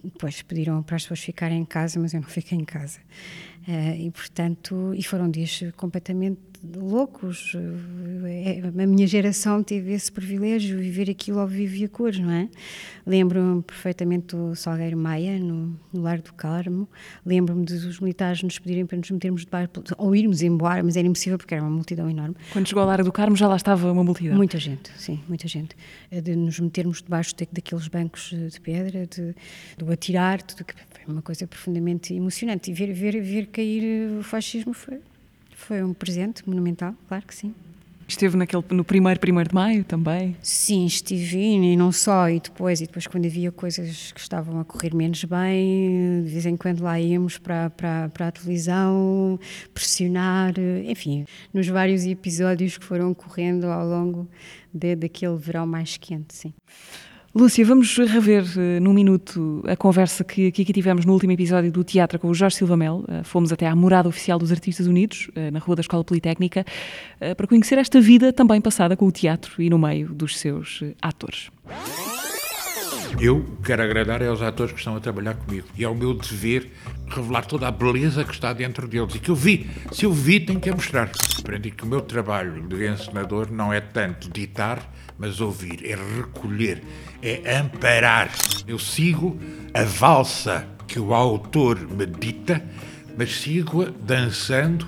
[0.03, 3.01] depois pediram para as pessoas ficarem em casa, mas eu não fiquei em casa.
[3.68, 6.41] Uh, e portanto, e foram dias completamente
[6.77, 7.53] loucos.
[8.25, 12.31] É, a minha geração teve esse privilégio, viver aquilo ao vivo e a cores, não
[12.31, 12.49] é?
[13.07, 16.89] Lembro-me perfeitamente do Salgueiro Maia, no, no Largo do Carmo.
[17.25, 21.39] Lembro-me dos militares nos pedirem para nos metermos debaixo, ou irmos embora, mas era impossível
[21.39, 22.37] porque era uma multidão enorme.
[22.53, 24.37] Quando chegou ao Largo do Carmo já lá estava uma multidão?
[24.37, 25.77] Muita gente, sim, muita gente.
[26.11, 29.35] De nos metermos debaixo de, daqueles bancos de pedra, de,
[29.77, 32.71] do atirar, tudo que foi uma coisa profundamente emocionante.
[32.71, 35.01] E ver, ver, ver cair o fascismo foi
[35.65, 37.55] foi um presente monumental, claro que sim.
[38.07, 40.37] Esteve naquele, no primeiro, primeiro de maio também?
[40.43, 44.65] Sim, estive e não só, e depois, e depois quando havia coisas que estavam a
[44.65, 49.41] correr menos bem, de vez em quando lá íamos para, para, para a televisão,
[49.73, 50.53] pressionar,
[50.85, 54.29] enfim, nos vários episódios que foram correndo ao longo
[54.73, 56.53] de, daquele verão mais quente, sim.
[57.37, 61.72] Lúcia, vamos rever uh, num minuto a conversa que, que aqui tivemos no último episódio
[61.72, 63.05] do teatro com o Jorge Silva Mel.
[63.09, 66.64] Uh, fomos até à morada oficial dos Artistas Unidos, uh, na Rua da Escola Politécnica,
[67.37, 71.51] para conhecer esta vida também passada com o teatro e no meio dos seus atores.
[73.20, 76.70] Eu quero agradar aos atores que estão a trabalhar comigo e é o meu dever
[77.09, 79.68] revelar toda a beleza que está dentro deles e que eu vi.
[79.93, 81.11] Se eu vi, tenho que a mostrar.
[81.39, 84.78] Aprendi que o meu trabalho de encenador não é tanto ditar,
[85.19, 86.83] mas ouvir, é recolher,
[87.23, 88.31] é amparar.
[88.67, 89.39] Eu sigo
[89.73, 92.62] a valsa que o autor medita,
[93.17, 94.87] mas sigo-a dançando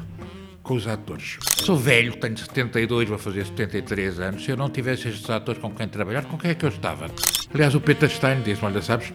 [0.62, 1.38] com os atores.
[1.56, 4.44] Sou velho, tenho 72, vou fazer 73 anos.
[4.44, 7.06] Se eu não tivesse estes atores com quem trabalhar, com quem é que eu estava?
[7.54, 9.12] Aliás, o Peter Stein diz-me: olha, sabes,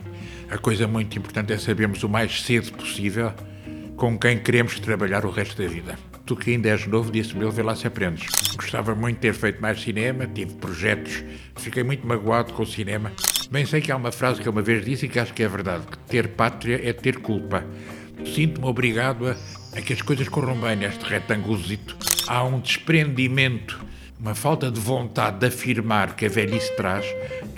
[0.50, 3.34] a coisa muito importante é sabermos o mais cedo possível
[3.98, 6.11] com quem queremos trabalhar o resto da vida.
[6.32, 8.26] Tu que ainda és novo, disse-me ele, vê lá se aprendes.
[8.56, 11.26] Gostava muito de ter feito mais cinema, tive projetos,
[11.58, 13.12] fiquei muito magoado com o cinema.
[13.52, 15.44] Bem sei que há uma frase que eu uma vez disse e que acho que
[15.44, 17.66] é verdade, que ter pátria é ter culpa.
[18.34, 19.36] Sinto-me obrigado a,
[19.78, 21.98] a, que as coisas corram bem neste retângulozito.
[22.26, 23.86] Há um desprendimento,
[24.18, 27.06] uma falta de vontade de afirmar que a velhice traz,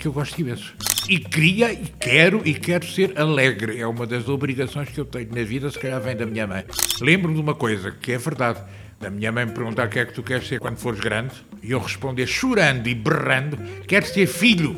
[0.00, 0.74] que eu gosto imenso.
[1.06, 3.78] E queria, e quero, e quero ser alegre.
[3.78, 6.64] É uma das obrigações que eu tenho na vida, se calhar vem da minha mãe.
[7.00, 8.62] Lembro-me de uma coisa, que é verdade.
[8.98, 11.34] Da minha mãe me perguntar o que é que tu queres ser quando fores grande,
[11.62, 14.74] e eu responder chorando e berrando, quero ser filho.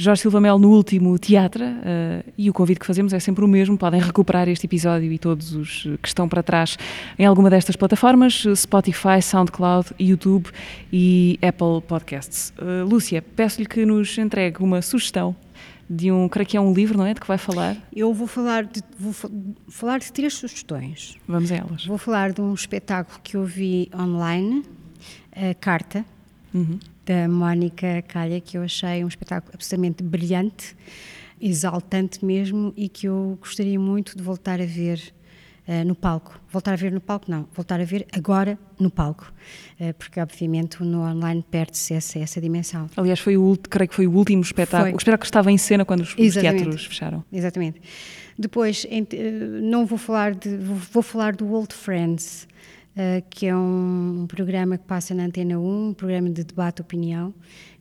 [0.00, 3.48] Jorge Silva Mel no último teatro uh, e o convite que fazemos é sempre o
[3.48, 3.76] mesmo.
[3.76, 6.78] Podem recuperar este episódio e todos os que estão para trás
[7.18, 10.48] em alguma destas plataformas: Spotify, SoundCloud, YouTube
[10.90, 12.50] e Apple Podcasts.
[12.58, 15.36] Uh, Lúcia, peço-lhe que nos entregue uma sugestão
[15.88, 17.12] de um, creio que é um livro, não é?
[17.12, 17.76] De que vai falar?
[17.94, 19.12] Eu vou falar de, vou
[19.68, 21.18] falar de três sugestões.
[21.28, 21.84] Vamos a elas.
[21.84, 24.62] Vou falar de um espetáculo que eu vi online,
[25.36, 26.06] a Carta.
[26.54, 26.78] Uhum
[27.10, 30.76] da Mónica Calha, que eu achei um espetáculo absolutamente brilhante,
[31.40, 35.12] exaltante mesmo e que eu gostaria muito de voltar a ver
[35.66, 36.40] uh, no palco.
[36.48, 39.32] Voltar a ver no palco, não, voltar a ver agora no palco,
[39.80, 42.88] uh, porque obviamente no online perde-se essa, essa dimensão.
[42.96, 44.92] Aliás, foi o, creio que foi o último espetáculo, foi.
[44.92, 47.24] o espetáculo que estava em cena quando os, os teatros fecharam.
[47.32, 47.80] Exatamente.
[48.38, 52.46] Depois, uh, não vou falar de, vou, falar do Old Friends,
[53.30, 57.34] que é um, programa que passa na Antena 1, um programa de debate opinião,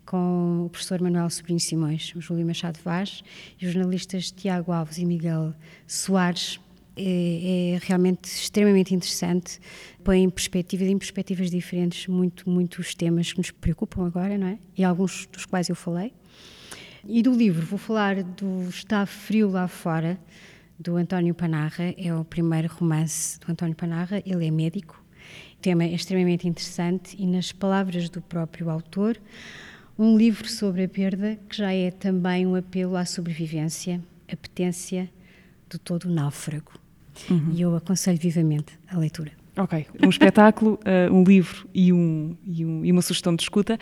[0.06, 3.24] com o professor Manuel Sobrinho Simões, o Júlio Machado Vaz
[3.60, 5.54] e os jornalistas Tiago Alves e Miguel
[5.86, 6.60] Soares.
[7.02, 9.58] É, é, realmente extremamente interessante,
[10.04, 14.60] põe em perspectiva, em perspectivas diferentes, muito, muitos temas que nos preocupam agora, não é?
[14.76, 16.12] E alguns dos quais eu falei.
[17.08, 20.20] E do livro, vou falar do Está Frio Lá Fora,
[20.80, 25.04] do António Panarra, é o primeiro romance do António Panarra, ele é médico,
[25.54, 29.18] o tema é extremamente interessante e nas palavras do próprio autor,
[29.98, 34.02] um livro sobre a perda que já é também um apelo à sobrevivência,
[34.32, 35.10] a potência
[35.70, 36.72] de todo o náufrago.
[37.30, 37.52] Uhum.
[37.54, 39.34] E eu aconselho vivamente a leitura.
[39.58, 43.78] Ok, um espetáculo, uh, um livro e, um, e, um, e, uma sugestão de escuta.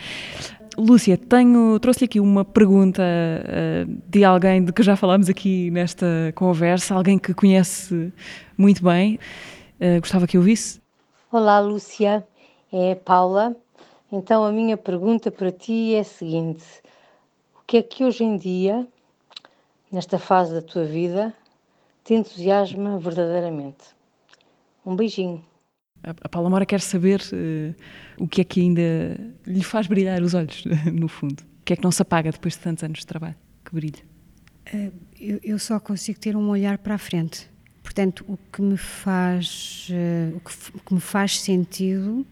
[0.78, 6.06] Lúcia, tenho, trouxe-lhe aqui uma pergunta uh, de alguém de que já falámos aqui nesta
[6.36, 8.12] conversa, alguém que conhece
[8.56, 9.18] muito bem.
[9.80, 10.80] Uh, gostava que eu visse.
[11.32, 12.24] Olá, Lúcia,
[12.72, 13.56] é Paula.
[14.12, 16.64] Então, a minha pergunta para ti é a seguinte:
[17.56, 18.86] o que é que hoje em dia,
[19.90, 21.34] nesta fase da tua vida,
[22.04, 23.84] te entusiasma verdadeiramente?
[24.86, 25.44] Um beijinho.
[26.02, 27.74] A Paula Mora quer saber uh,
[28.22, 31.40] o que é que ainda lhe faz brilhar os olhos, no fundo.
[31.60, 34.02] O que é que não se apaga depois de tantos anos de trabalho que brilha?
[34.72, 37.48] Uh, eu, eu, só consigo ter um olhar para a frente.
[37.82, 42.26] Portanto, o que me faz, uh, o, que, o, que, me faz sentido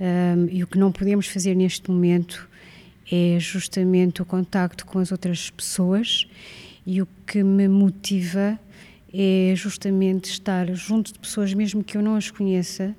[0.00, 2.48] um, e o que não podemos fazer neste momento
[3.10, 6.26] é justamente o contacto com as outras pessoas
[6.86, 8.58] e o que me motiva
[9.16, 12.96] é justamente estar junto de pessoas, mesmo que eu não as conheça,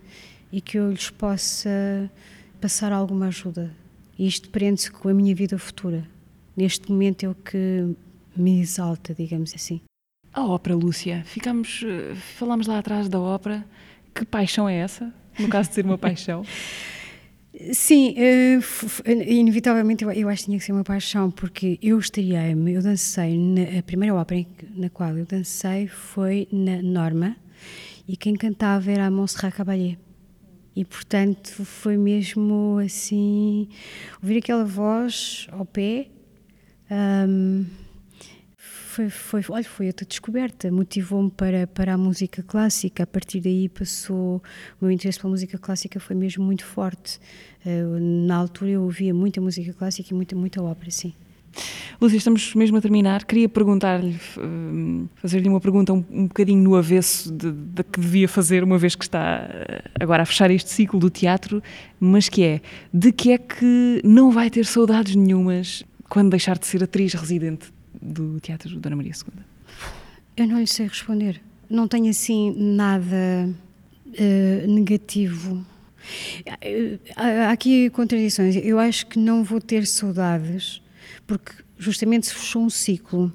[0.50, 2.10] e que eu lhes possa
[2.62, 3.76] passar alguma ajuda.
[4.18, 6.08] E isto prende-se com a minha vida futura.
[6.56, 7.94] Neste momento é o que
[8.34, 9.82] me exalta, digamos assim.
[10.34, 11.24] A ópera, Lúcia.
[11.26, 13.66] Ficamos, eh, falámos lá atrás da ópera.
[14.14, 15.14] Que paixão é essa?
[15.38, 16.46] No caso de ser uma paixão.
[17.74, 22.74] Sim, uh, inevitavelmente eu, eu, acho que tinha que ser uma paixão, porque eu estreiei-me,
[22.74, 24.46] eu dancei, na, a primeira ópera
[24.76, 27.36] na qual eu dancei foi na Norma,
[28.08, 29.98] e quem cantava era a Montserrat Caballé.
[30.76, 33.70] E, portanto, foi mesmo assim,
[34.22, 36.08] ouvir aquela voz ao pé,
[36.92, 37.66] um,
[38.96, 43.68] foi, foi, olha, foi outra descoberta, motivou-me para, para a música clássica, a partir daí
[43.68, 44.42] passou,
[44.80, 47.20] o meu interesse pela música clássica foi mesmo muito forte.
[47.66, 51.14] Uh, na altura eu ouvia muita música clássica e muita, muita ópera, sim.
[52.00, 53.26] Lúcia, estamos mesmo a terminar.
[53.26, 58.30] Queria perguntar-lhe, uh, fazer-lhe uma pergunta um, um bocadinho no avesso de, de, que devia
[58.30, 61.62] fazer, uma vez que está uh, agora a fechar este ciclo do teatro,
[62.00, 62.62] mas que é,
[62.94, 67.75] de que é que não vai ter saudades nenhumas quando deixar de ser atriz residente
[68.06, 69.44] do Teatro Dona Maria II?
[70.38, 71.42] Eu não lhe sei responder.
[71.70, 73.50] Não tenho assim nada
[74.06, 75.66] uh, negativo.
[77.16, 78.56] Há aqui contradições.
[78.58, 80.82] Eu acho que não vou ter saudades,
[81.26, 83.34] porque justamente se fechou um ciclo.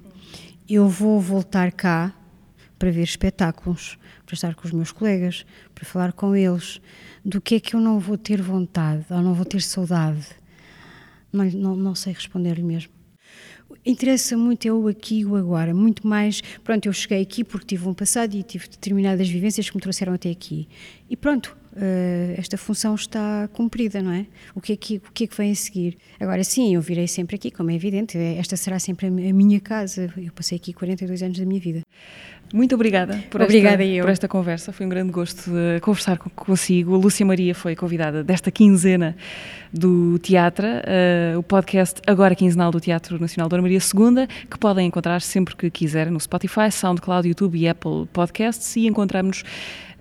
[0.69, 2.15] Eu vou voltar cá
[2.79, 5.45] para ver espetáculos, para estar com os meus colegas,
[5.75, 6.79] para falar com eles.
[7.23, 10.25] Do que é que eu não vou ter vontade ou não vou ter saudade?
[11.31, 13.00] Não, não, não sei responder-lhe mesmo
[13.85, 17.65] interessa muito é o aqui e o agora, muito mais, pronto, eu cheguei aqui porque
[17.65, 20.67] tive um passado e tive determinadas vivências que me trouxeram até aqui.
[21.09, 24.25] E pronto, uh, esta função está cumprida, não é?
[24.55, 25.97] O que é que, o que é que vem a seguir?
[26.19, 30.11] Agora sim, eu virei sempre aqui, como é evidente, esta será sempre a minha casa.
[30.17, 31.81] Eu passei aqui 42 anos da minha vida.
[32.53, 34.73] Muito obrigada por, obrigada esta, por esta conversa.
[34.73, 36.95] Foi um grande gosto de conversar consigo.
[36.95, 39.15] A Lúcia Maria foi convidada desta quinzena
[39.71, 44.87] do teatro, uh, o podcast agora quinzenal do Teatro Nacional Dona Maria II, que podem
[44.87, 49.43] encontrar sempre que quiserem no Spotify, SoundCloud, YouTube e Apple Podcasts e encontramos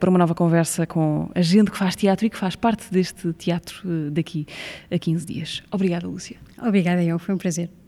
[0.00, 3.32] para uma nova conversa com a gente que faz teatro e que faz parte deste
[3.34, 4.46] teatro eh, daqui
[4.90, 5.62] a 15 dias.
[5.70, 6.38] Obrigada, Lúcia.
[6.58, 7.18] Obrigada, eu.
[7.18, 7.79] Foi um prazer.